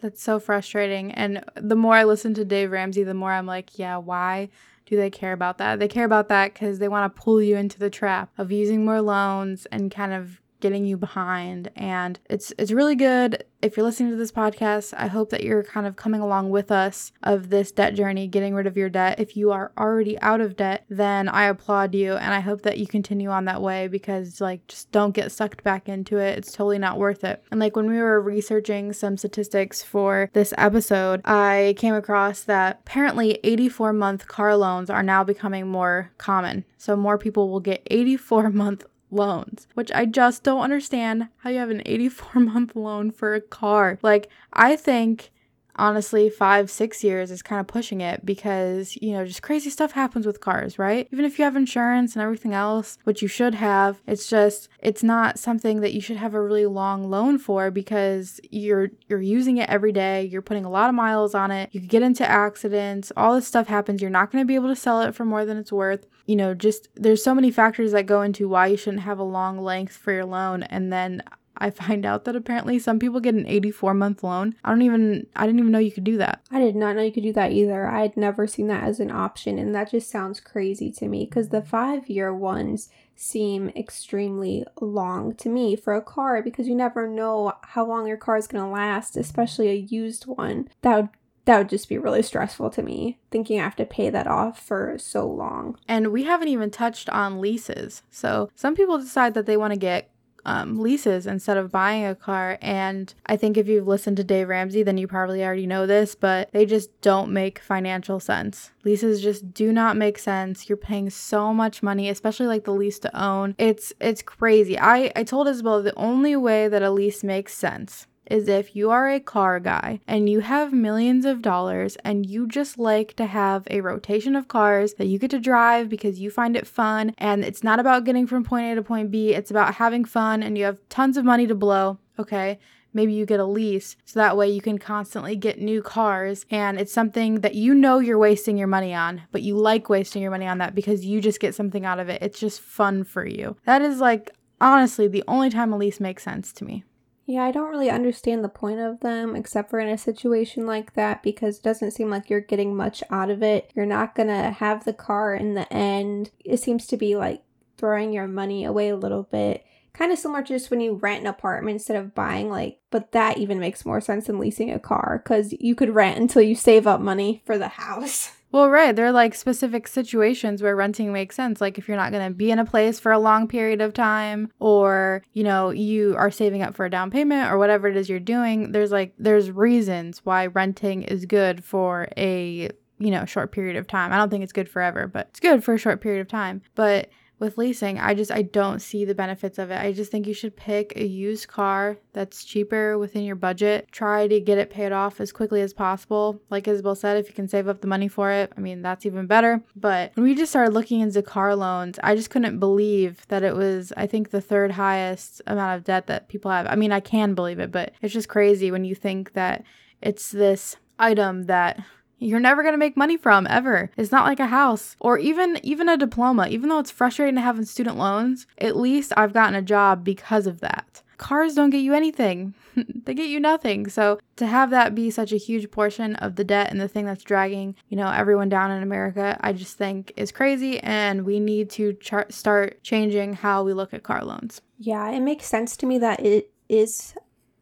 That's 0.00 0.22
so 0.22 0.38
frustrating. 0.38 1.10
And 1.10 1.42
the 1.56 1.74
more 1.74 1.94
I 1.94 2.04
listen 2.04 2.32
to 2.34 2.44
Dave 2.44 2.70
Ramsey, 2.70 3.02
the 3.02 3.14
more 3.14 3.32
I'm 3.32 3.46
like, 3.46 3.80
yeah, 3.80 3.96
why 3.96 4.48
do 4.88 4.96
they 4.96 5.10
care 5.10 5.32
about 5.34 5.58
that? 5.58 5.78
They 5.78 5.88
care 5.88 6.06
about 6.06 6.28
that 6.28 6.54
because 6.54 6.78
they 6.78 6.88
want 6.88 7.14
to 7.14 7.22
pull 7.22 7.42
you 7.42 7.56
into 7.56 7.78
the 7.78 7.90
trap 7.90 8.30
of 8.38 8.50
using 8.50 8.86
more 8.86 9.02
loans 9.02 9.66
and 9.66 9.90
kind 9.90 10.14
of 10.14 10.40
getting 10.60 10.84
you 10.84 10.96
behind 10.96 11.70
and 11.76 12.18
it's 12.28 12.52
it's 12.58 12.72
really 12.72 12.94
good. 12.94 13.44
If 13.60 13.76
you're 13.76 13.86
listening 13.86 14.10
to 14.10 14.16
this 14.16 14.30
podcast 14.30 14.94
i 14.96 15.08
hope 15.08 15.30
that 15.30 15.42
you're 15.42 15.64
kind 15.64 15.86
of 15.86 15.96
coming 15.96 16.20
along 16.20 16.50
with 16.50 16.70
us 16.70 17.10
of 17.24 17.50
this 17.50 17.72
debt 17.72 17.94
journey 17.94 18.28
getting 18.28 18.54
rid 18.54 18.66
of 18.66 18.76
your 18.76 18.88
debt. 18.88 19.18
If 19.18 19.36
you 19.36 19.50
are 19.50 19.72
already 19.76 20.18
out 20.20 20.40
of 20.40 20.56
debt 20.56 20.84
then 20.88 21.28
i 21.28 21.44
applaud 21.44 21.94
you 21.94 22.14
and 22.14 22.32
i 22.32 22.40
hope 22.40 22.62
that 22.62 22.78
you 22.78 22.86
continue 22.86 23.30
on 23.30 23.46
that 23.46 23.60
way 23.60 23.88
because 23.88 24.40
like 24.40 24.66
just 24.68 24.92
don't 24.92 25.14
get 25.14 25.32
sucked 25.32 25.64
back 25.64 25.88
into 25.88 26.18
it. 26.18 26.38
It's 26.38 26.52
totally 26.52 26.78
not 26.78 26.98
worth 26.98 27.24
it. 27.24 27.42
And 27.50 27.60
like 27.60 27.74
when 27.74 27.90
we 27.90 27.98
were 27.98 28.20
researching 28.20 28.92
some 28.92 29.16
statistics 29.16 29.82
for 29.82 30.30
this 30.32 30.54
episode 30.56 31.20
i 31.24 31.74
came 31.78 31.94
across 31.94 32.42
that 32.44 32.80
apparently 32.82 33.38
84 33.42 33.92
month 33.92 34.28
car 34.28 34.56
loans 34.56 34.90
are 34.90 35.02
now 35.02 35.24
becoming 35.24 35.66
more 35.66 36.12
common. 36.18 36.64
So 36.76 36.96
more 36.96 37.18
people 37.18 37.48
will 37.50 37.60
get 37.60 37.82
84 37.90 38.50
month 38.50 38.84
loans, 39.10 39.66
which 39.74 39.90
I 39.92 40.04
just 40.04 40.42
don't 40.42 40.60
understand 40.60 41.28
how 41.38 41.50
you 41.50 41.58
have 41.58 41.70
an 41.70 41.82
84 41.86 42.40
month 42.42 42.76
loan 42.76 43.10
for 43.10 43.34
a 43.34 43.40
car. 43.40 43.98
Like, 44.02 44.28
I 44.52 44.76
think 44.76 45.30
honestly, 45.78 46.28
five, 46.28 46.70
six 46.70 47.02
years 47.02 47.30
is 47.30 47.42
kind 47.42 47.60
of 47.60 47.66
pushing 47.66 48.00
it 48.00 48.26
because, 48.26 48.96
you 49.00 49.12
know, 49.12 49.24
just 49.24 49.42
crazy 49.42 49.70
stuff 49.70 49.92
happens 49.92 50.26
with 50.26 50.40
cars, 50.40 50.78
right? 50.78 51.08
Even 51.12 51.24
if 51.24 51.38
you 51.38 51.44
have 51.44 51.56
insurance 51.56 52.14
and 52.14 52.22
everything 52.22 52.52
else, 52.52 52.98
which 53.04 53.22
you 53.22 53.28
should 53.28 53.54
have, 53.54 54.02
it's 54.06 54.28
just, 54.28 54.68
it's 54.80 55.02
not 55.02 55.38
something 55.38 55.80
that 55.80 55.94
you 55.94 56.00
should 56.00 56.16
have 56.16 56.34
a 56.34 56.42
really 56.42 56.66
long 56.66 57.08
loan 57.08 57.38
for 57.38 57.70
because 57.70 58.40
you're, 58.50 58.90
you're 59.06 59.22
using 59.22 59.56
it 59.58 59.68
every 59.68 59.92
day. 59.92 60.24
You're 60.24 60.42
putting 60.42 60.64
a 60.64 60.70
lot 60.70 60.88
of 60.88 60.94
miles 60.94 61.34
on 61.34 61.50
it. 61.50 61.70
You 61.72 61.80
get 61.80 62.02
into 62.02 62.28
accidents. 62.28 63.12
All 63.16 63.34
this 63.34 63.46
stuff 63.46 63.68
happens. 63.68 64.02
You're 64.02 64.10
not 64.10 64.30
going 64.30 64.42
to 64.42 64.46
be 64.48 64.56
able 64.56 64.68
to 64.68 64.76
sell 64.76 65.02
it 65.02 65.14
for 65.14 65.24
more 65.24 65.44
than 65.44 65.56
it's 65.56 65.72
worth. 65.72 66.06
You 66.26 66.36
know, 66.36 66.54
just 66.54 66.88
there's 66.94 67.22
so 67.22 67.34
many 67.34 67.50
factors 67.50 67.92
that 67.92 68.06
go 68.06 68.22
into 68.22 68.48
why 68.48 68.66
you 68.66 68.76
shouldn't 68.76 69.04
have 69.04 69.18
a 69.18 69.24
long 69.24 69.58
length 69.58 69.96
for 69.96 70.12
your 70.12 70.26
loan. 70.26 70.62
And 70.64 70.92
then 70.92 71.22
I 71.58 71.70
find 71.70 72.06
out 72.06 72.24
that 72.24 72.36
apparently 72.36 72.78
some 72.78 72.98
people 72.98 73.20
get 73.20 73.34
an 73.34 73.46
84 73.46 73.94
month 73.94 74.22
loan. 74.22 74.54
I 74.64 74.70
don't 74.70 74.82
even, 74.82 75.26
I 75.36 75.46
didn't 75.46 75.60
even 75.60 75.72
know 75.72 75.78
you 75.78 75.92
could 75.92 76.04
do 76.04 76.18
that. 76.18 76.40
I 76.50 76.60
did 76.60 76.76
not 76.76 76.96
know 76.96 77.02
you 77.02 77.12
could 77.12 77.22
do 77.22 77.32
that 77.34 77.52
either. 77.52 77.86
I 77.86 78.02
had 78.02 78.16
never 78.16 78.46
seen 78.46 78.68
that 78.68 78.84
as 78.84 79.00
an 79.00 79.10
option, 79.10 79.58
and 79.58 79.74
that 79.74 79.90
just 79.90 80.10
sounds 80.10 80.40
crazy 80.40 80.90
to 80.92 81.08
me 81.08 81.24
because 81.24 81.48
the 81.48 81.62
five 81.62 82.08
year 82.08 82.34
ones 82.34 82.88
seem 83.14 83.68
extremely 83.70 84.64
long 84.80 85.34
to 85.34 85.48
me 85.48 85.74
for 85.74 85.94
a 85.94 86.02
car 86.02 86.40
because 86.40 86.68
you 86.68 86.74
never 86.74 87.08
know 87.08 87.52
how 87.62 87.84
long 87.84 88.06
your 88.06 88.16
car 88.16 88.36
is 88.36 88.46
going 88.46 88.64
to 88.64 88.70
last, 88.70 89.16
especially 89.16 89.68
a 89.68 89.74
used 89.74 90.24
one. 90.24 90.68
That 90.82 90.96
would 90.96 91.08
that 91.48 91.56
would 91.56 91.68
just 91.70 91.88
be 91.88 91.96
really 91.96 92.22
stressful 92.22 92.68
to 92.68 92.82
me 92.82 93.18
thinking 93.30 93.58
I 93.58 93.64
have 93.64 93.76
to 93.76 93.86
pay 93.86 94.10
that 94.10 94.26
off 94.26 94.60
for 94.60 94.98
so 94.98 95.26
long. 95.26 95.78
And 95.88 96.08
we 96.08 96.24
haven't 96.24 96.48
even 96.48 96.70
touched 96.70 97.08
on 97.08 97.40
leases. 97.40 98.02
So 98.10 98.50
some 98.54 98.76
people 98.76 98.98
decide 98.98 99.32
that 99.32 99.46
they 99.46 99.56
want 99.56 99.72
to 99.72 99.78
get 99.78 100.10
um, 100.48 100.80
leases 100.80 101.26
instead 101.26 101.58
of 101.58 101.70
buying 101.70 102.06
a 102.06 102.14
car. 102.14 102.56
And 102.62 103.12
I 103.26 103.36
think 103.36 103.58
if 103.58 103.68
you've 103.68 103.86
listened 103.86 104.16
to 104.16 104.24
Dave 104.24 104.48
Ramsey, 104.48 104.82
then 104.82 104.96
you 104.96 105.06
probably 105.06 105.44
already 105.44 105.66
know 105.66 105.86
this, 105.86 106.14
but 106.14 106.50
they 106.52 106.64
just 106.64 106.88
don't 107.02 107.30
make 107.30 107.58
financial 107.58 108.18
sense. 108.18 108.72
Leases 108.82 109.20
just 109.20 109.52
do 109.52 109.72
not 109.74 109.98
make 109.98 110.18
sense. 110.18 110.66
You're 110.66 110.78
paying 110.78 111.10
so 111.10 111.52
much 111.52 111.82
money, 111.82 112.08
especially 112.08 112.46
like 112.46 112.64
the 112.64 112.72
lease 112.72 112.98
to 113.00 113.20
own. 113.20 113.54
It's 113.58 113.92
it's 114.00 114.22
crazy. 114.22 114.78
I 114.78 115.12
I 115.14 115.22
told 115.22 115.48
Isabel 115.48 115.82
the 115.82 115.94
only 115.96 116.34
way 116.34 116.66
that 116.66 116.82
a 116.82 116.90
lease 116.90 117.22
makes 117.22 117.52
sense 117.52 118.06
is 118.30 118.48
if 118.48 118.76
you 118.76 118.90
are 118.90 119.08
a 119.08 119.20
car 119.20 119.58
guy 119.58 120.00
and 120.06 120.28
you 120.28 120.40
have 120.40 120.72
millions 120.72 121.24
of 121.24 121.42
dollars 121.42 121.96
and 122.04 122.26
you 122.26 122.46
just 122.46 122.78
like 122.78 123.14
to 123.14 123.26
have 123.26 123.66
a 123.70 123.80
rotation 123.80 124.36
of 124.36 124.48
cars 124.48 124.94
that 124.94 125.06
you 125.06 125.18
get 125.18 125.30
to 125.30 125.38
drive 125.38 125.88
because 125.88 126.20
you 126.20 126.30
find 126.30 126.56
it 126.56 126.66
fun 126.66 127.12
and 127.18 127.44
it's 127.44 127.64
not 127.64 127.80
about 127.80 128.04
getting 128.04 128.26
from 128.26 128.44
point 128.44 128.72
A 128.72 128.74
to 128.74 128.82
point 128.82 129.10
B, 129.10 129.34
it's 129.34 129.50
about 129.50 129.74
having 129.74 130.04
fun 130.04 130.42
and 130.42 130.56
you 130.56 130.64
have 130.64 130.78
tons 130.88 131.16
of 131.16 131.24
money 131.24 131.46
to 131.46 131.54
blow, 131.54 131.98
okay? 132.18 132.58
Maybe 132.92 133.12
you 133.12 133.26
get 133.26 133.40
a 133.40 133.44
lease 133.44 133.96
so 134.04 134.18
that 134.18 134.36
way 134.36 134.48
you 134.48 134.60
can 134.60 134.78
constantly 134.78 135.36
get 135.36 135.60
new 135.60 135.82
cars 135.82 136.46
and 136.50 136.80
it's 136.80 136.92
something 136.92 137.40
that 137.42 137.54
you 137.54 137.74
know 137.74 137.98
you're 137.98 138.18
wasting 138.18 138.56
your 138.56 138.66
money 138.66 138.94
on, 138.94 139.22
but 139.30 139.42
you 139.42 139.56
like 139.56 139.88
wasting 139.88 140.22
your 140.22 140.30
money 140.30 140.46
on 140.46 140.58
that 140.58 140.74
because 140.74 141.04
you 141.04 141.20
just 141.20 141.40
get 141.40 141.54
something 141.54 141.84
out 141.84 142.00
of 142.00 142.08
it. 142.08 142.22
It's 142.22 142.40
just 142.40 142.60
fun 142.60 143.04
for 143.04 143.26
you. 143.26 143.56
That 143.66 143.82
is 143.82 144.00
like 144.00 144.30
honestly 144.60 145.06
the 145.06 145.24
only 145.28 145.50
time 145.50 145.72
a 145.72 145.76
lease 145.76 146.00
makes 146.00 146.22
sense 146.22 146.52
to 146.54 146.64
me. 146.64 146.84
Yeah, 147.28 147.44
I 147.44 147.50
don't 147.50 147.68
really 147.68 147.90
understand 147.90 148.42
the 148.42 148.48
point 148.48 148.80
of 148.80 149.00
them 149.00 149.36
except 149.36 149.68
for 149.68 149.78
in 149.80 149.90
a 149.90 149.98
situation 149.98 150.66
like 150.66 150.94
that 150.94 151.22
because 151.22 151.58
it 151.58 151.62
doesn't 151.62 151.90
seem 151.90 152.08
like 152.08 152.30
you're 152.30 152.40
getting 152.40 152.74
much 152.74 153.02
out 153.10 153.28
of 153.28 153.42
it. 153.42 153.70
You're 153.74 153.84
not 153.84 154.14
going 154.14 154.28
to 154.28 154.50
have 154.50 154.86
the 154.86 154.94
car 154.94 155.34
in 155.34 155.52
the 155.52 155.70
end. 155.70 156.30
It 156.42 156.56
seems 156.56 156.86
to 156.86 156.96
be 156.96 157.16
like 157.16 157.42
throwing 157.76 158.14
your 158.14 158.26
money 158.26 158.64
away 158.64 158.88
a 158.88 158.96
little 158.96 159.24
bit. 159.24 159.62
Kind 159.92 160.10
of 160.10 160.18
similar 160.18 160.40
to 160.40 160.48
just 160.48 160.70
when 160.70 160.80
you 160.80 160.94
rent 160.94 161.20
an 161.20 161.26
apartment 161.26 161.74
instead 161.74 161.98
of 161.98 162.14
buying, 162.14 162.48
like, 162.48 162.80
but 162.90 163.12
that 163.12 163.36
even 163.36 163.60
makes 163.60 163.84
more 163.84 164.00
sense 164.00 164.26
than 164.26 164.38
leasing 164.38 164.72
a 164.72 164.78
car 164.78 165.20
because 165.22 165.52
you 165.60 165.74
could 165.74 165.94
rent 165.94 166.18
until 166.18 166.40
you 166.40 166.54
save 166.54 166.86
up 166.86 167.02
money 167.02 167.42
for 167.44 167.58
the 167.58 167.68
house. 167.68 168.32
Well, 168.50 168.70
right. 168.70 168.96
There 168.96 169.04
are 169.06 169.12
like 169.12 169.34
specific 169.34 169.86
situations 169.86 170.62
where 170.62 170.74
renting 170.74 171.12
makes 171.12 171.36
sense. 171.36 171.60
Like 171.60 171.76
if 171.76 171.86
you're 171.86 171.98
not 171.98 172.12
going 172.12 172.26
to 172.26 172.34
be 172.34 172.50
in 172.50 172.58
a 172.58 172.64
place 172.64 172.98
for 172.98 173.12
a 173.12 173.18
long 173.18 173.46
period 173.46 173.82
of 173.82 173.92
time 173.92 174.50
or, 174.58 175.22
you 175.34 175.44
know, 175.44 175.68
you 175.68 176.14
are 176.16 176.30
saving 176.30 176.62
up 176.62 176.74
for 176.74 176.86
a 176.86 176.90
down 176.90 177.10
payment 177.10 177.50
or 177.50 177.58
whatever 177.58 177.88
it 177.88 177.96
is 177.96 178.08
you're 178.08 178.20
doing, 178.20 178.72
there's 178.72 178.90
like, 178.90 179.12
there's 179.18 179.50
reasons 179.50 180.24
why 180.24 180.46
renting 180.46 181.02
is 181.02 181.26
good 181.26 181.62
for 181.62 182.08
a, 182.16 182.70
you 182.98 183.10
know, 183.10 183.26
short 183.26 183.52
period 183.52 183.76
of 183.76 183.86
time. 183.86 184.12
I 184.12 184.16
don't 184.16 184.30
think 184.30 184.42
it's 184.42 184.52
good 184.52 184.68
forever, 184.68 185.06
but 185.06 185.28
it's 185.28 185.40
good 185.40 185.62
for 185.62 185.74
a 185.74 185.78
short 185.78 186.00
period 186.00 186.22
of 186.22 186.28
time. 186.28 186.62
But 186.74 187.10
with 187.38 187.58
leasing 187.58 187.98
i 187.98 188.14
just 188.14 188.30
i 188.30 188.42
don't 188.42 188.80
see 188.80 189.04
the 189.04 189.14
benefits 189.14 189.58
of 189.58 189.70
it. 189.70 189.80
I 189.80 189.92
just 189.92 190.10
think 190.10 190.26
you 190.26 190.34
should 190.34 190.56
pick 190.56 190.92
a 190.96 191.06
used 191.06 191.48
car 191.48 191.98
that's 192.12 192.44
cheaper 192.44 192.98
within 192.98 193.24
your 193.24 193.36
budget. 193.36 193.88
Try 193.92 194.26
to 194.26 194.40
get 194.40 194.58
it 194.58 194.70
paid 194.70 194.92
off 194.92 195.20
as 195.20 195.32
quickly 195.32 195.60
as 195.60 195.72
possible. 195.72 196.40
Like 196.50 196.68
isabel 196.68 196.94
said 196.94 197.16
if 197.16 197.28
you 197.28 197.34
can 197.34 197.48
save 197.48 197.68
up 197.68 197.80
the 197.80 197.86
money 197.86 198.08
for 198.08 198.30
it 198.30 198.52
i 198.56 198.60
mean 198.60 198.82
that's 198.82 199.06
even 199.06 199.26
better. 199.26 199.62
But 199.76 200.12
when 200.14 200.24
we 200.24 200.34
just 200.34 200.52
started 200.52 200.72
looking 200.74 201.00
into 201.00 201.22
car 201.22 201.54
loans 201.54 201.98
i 202.02 202.14
just 202.14 202.30
couldn't 202.30 202.58
believe 202.58 203.26
that 203.28 203.42
it 203.42 203.54
was 203.54 203.92
i 203.96 204.06
think 204.06 204.30
the 204.30 204.40
third 204.40 204.72
highest 204.72 205.42
amount 205.46 205.76
of 205.76 205.84
debt 205.84 206.06
that 206.06 206.28
people 206.28 206.50
have. 206.50 206.66
I 206.66 206.76
mean 206.76 206.92
i 206.92 207.00
can 207.00 207.34
believe 207.34 207.58
it 207.58 207.70
but 207.70 207.92
it's 208.02 208.14
just 208.14 208.28
crazy 208.28 208.70
when 208.70 208.84
you 208.84 208.94
think 208.94 209.32
that 209.32 209.64
it's 210.00 210.30
this 210.30 210.76
item 210.98 211.44
that 211.46 211.82
you're 212.18 212.40
never 212.40 212.62
going 212.62 212.74
to 212.74 212.78
make 212.78 212.96
money 212.96 213.16
from 213.16 213.46
ever. 213.48 213.90
It's 213.96 214.12
not 214.12 214.26
like 214.26 214.40
a 214.40 214.46
house 214.46 214.96
or 215.00 215.18
even 215.18 215.58
even 215.62 215.88
a 215.88 215.96
diploma. 215.96 216.48
Even 216.48 216.68
though 216.68 216.78
it's 216.78 216.90
frustrating 216.90 217.36
to 217.36 217.40
have 217.40 217.66
student 217.66 217.96
loans, 217.96 218.46
at 218.58 218.76
least 218.76 219.12
I've 219.16 219.32
gotten 219.32 219.54
a 219.54 219.62
job 219.62 220.04
because 220.04 220.46
of 220.46 220.60
that. 220.60 221.02
Cars 221.16 221.54
don't 221.54 221.70
get 221.70 221.78
you 221.78 221.94
anything. 221.94 222.54
they 223.04 223.12
get 223.12 223.28
you 223.28 223.40
nothing. 223.40 223.88
So 223.88 224.20
to 224.36 224.46
have 224.46 224.70
that 224.70 224.94
be 224.94 225.10
such 225.10 225.32
a 225.32 225.36
huge 225.36 225.70
portion 225.70 226.14
of 226.16 226.36
the 226.36 226.44
debt 226.44 226.70
and 226.70 226.80
the 226.80 226.86
thing 226.86 227.06
that's 227.06 227.24
dragging, 227.24 227.74
you 227.88 227.96
know, 227.96 228.08
everyone 228.08 228.48
down 228.48 228.70
in 228.70 228.84
America, 228.84 229.36
I 229.40 229.52
just 229.52 229.76
think 229.76 230.12
is 230.16 230.30
crazy 230.30 230.78
and 230.80 231.24
we 231.24 231.40
need 231.40 231.70
to 231.70 231.94
char- 231.94 232.30
start 232.30 232.82
changing 232.84 233.32
how 233.34 233.64
we 233.64 233.72
look 233.72 233.92
at 233.92 234.04
car 234.04 234.24
loans. 234.24 234.60
Yeah, 234.78 235.10
it 235.10 235.20
makes 235.20 235.46
sense 235.46 235.76
to 235.78 235.86
me 235.86 235.98
that 235.98 236.20
it 236.20 236.52
is 236.68 237.14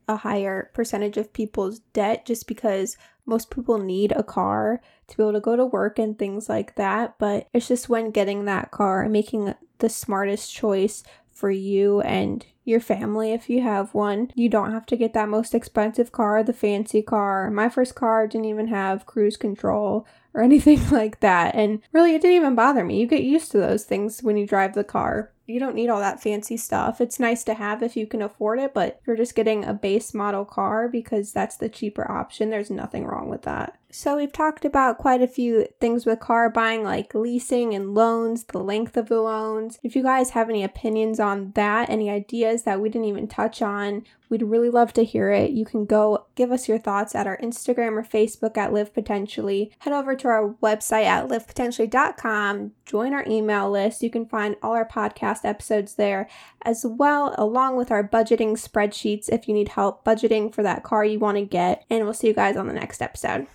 a 0.08 0.16
higher 0.16 0.70
percentage 0.74 1.16
of 1.16 1.32
people's 1.32 1.80
debt 1.92 2.24
just 2.26 2.46
because 2.46 2.96
most 3.24 3.50
people 3.50 3.78
need 3.78 4.12
a 4.12 4.22
car 4.22 4.80
to 5.08 5.16
be 5.16 5.22
able 5.22 5.32
to 5.32 5.40
go 5.40 5.56
to 5.56 5.66
work 5.66 5.98
and 5.98 6.18
things 6.18 6.48
like 6.48 6.76
that, 6.76 7.18
but 7.18 7.48
it's 7.52 7.68
just 7.68 7.88
when 7.88 8.10
getting 8.10 8.44
that 8.44 8.70
car 8.70 9.02
and 9.02 9.12
making 9.12 9.54
the 9.78 9.88
smartest 9.88 10.52
choice 10.54 11.02
for 11.30 11.50
you 11.50 12.00
and 12.00 12.46
your 12.64 12.80
family 12.80 13.32
if 13.32 13.50
you 13.50 13.62
have 13.62 13.94
one. 13.94 14.30
You 14.34 14.48
don't 14.48 14.72
have 14.72 14.86
to 14.86 14.96
get 14.96 15.12
that 15.12 15.28
most 15.28 15.54
expensive 15.54 16.10
car, 16.10 16.42
the 16.42 16.52
fancy 16.52 17.02
car. 17.02 17.50
My 17.50 17.68
first 17.68 17.94
car 17.94 18.26
didn't 18.26 18.46
even 18.46 18.68
have 18.68 19.06
cruise 19.06 19.36
control 19.36 20.06
or 20.32 20.42
anything 20.44 20.88
like 20.90 21.20
that. 21.20 21.54
And 21.54 21.80
really, 21.92 22.14
it 22.14 22.22
didn't 22.22 22.36
even 22.36 22.54
bother 22.54 22.84
me. 22.84 23.00
You 23.00 23.06
get 23.06 23.22
used 23.22 23.50
to 23.52 23.58
those 23.58 23.84
things 23.84 24.22
when 24.22 24.36
you 24.36 24.46
drive 24.46 24.74
the 24.74 24.84
car 24.84 25.30
you 25.46 25.60
don't 25.60 25.74
need 25.74 25.88
all 25.88 26.00
that 26.00 26.22
fancy 26.22 26.56
stuff. 26.56 27.00
It's 27.00 27.20
nice 27.20 27.44
to 27.44 27.54
have 27.54 27.82
if 27.82 27.96
you 27.96 28.06
can 28.06 28.22
afford 28.22 28.58
it, 28.58 28.74
but 28.74 28.98
if 29.00 29.06
you're 29.06 29.16
just 29.16 29.34
getting 29.34 29.64
a 29.64 29.72
base 29.72 30.12
model 30.12 30.44
car 30.44 30.88
because 30.88 31.32
that's 31.32 31.56
the 31.56 31.68
cheaper 31.68 32.10
option, 32.10 32.50
there's 32.50 32.70
nothing 32.70 33.04
wrong 33.04 33.28
with 33.28 33.42
that. 33.42 33.78
So 33.98 34.16
we've 34.16 34.30
talked 34.30 34.66
about 34.66 34.98
quite 34.98 35.22
a 35.22 35.26
few 35.26 35.68
things 35.80 36.04
with 36.04 36.20
car 36.20 36.50
buying 36.50 36.84
like 36.84 37.14
leasing 37.14 37.72
and 37.72 37.94
loans, 37.94 38.44
the 38.44 38.58
length 38.58 38.94
of 38.98 39.08
the 39.08 39.22
loans. 39.22 39.78
If 39.82 39.96
you 39.96 40.02
guys 40.02 40.30
have 40.30 40.50
any 40.50 40.62
opinions 40.62 41.18
on 41.18 41.52
that, 41.52 41.88
any 41.88 42.10
ideas 42.10 42.64
that 42.64 42.78
we 42.78 42.90
didn't 42.90 43.08
even 43.08 43.26
touch 43.26 43.62
on, 43.62 44.04
we'd 44.28 44.42
really 44.42 44.68
love 44.68 44.92
to 44.92 45.02
hear 45.02 45.30
it. 45.30 45.52
You 45.52 45.64
can 45.64 45.86
go 45.86 46.26
give 46.34 46.52
us 46.52 46.68
your 46.68 46.76
thoughts 46.76 47.14
at 47.14 47.26
our 47.26 47.38
Instagram 47.38 47.92
or 47.92 48.02
Facebook 48.02 48.58
at 48.58 48.70
Live 48.70 48.92
Potentially. 48.92 49.72
Head 49.78 49.94
over 49.94 50.14
to 50.14 50.28
our 50.28 50.50
website 50.62 51.06
at 51.06 51.28
livepotentially.com, 51.28 52.72
join 52.84 53.14
our 53.14 53.24
email 53.26 53.70
list. 53.70 54.02
You 54.02 54.10
can 54.10 54.26
find 54.26 54.56
all 54.62 54.74
our 54.74 54.86
podcast 54.86 55.46
episodes 55.46 55.94
there 55.94 56.28
as 56.60 56.84
well, 56.84 57.34
along 57.38 57.76
with 57.76 57.90
our 57.90 58.06
budgeting 58.06 58.58
spreadsheets 58.58 59.30
if 59.30 59.48
you 59.48 59.54
need 59.54 59.68
help 59.68 60.04
budgeting 60.04 60.54
for 60.54 60.62
that 60.62 60.82
car 60.82 61.02
you 61.02 61.18
want 61.18 61.38
to 61.38 61.46
get. 61.46 61.82
And 61.88 62.04
we'll 62.04 62.12
see 62.12 62.26
you 62.26 62.34
guys 62.34 62.58
on 62.58 62.66
the 62.66 62.74
next 62.74 63.00
episode. 63.00 63.46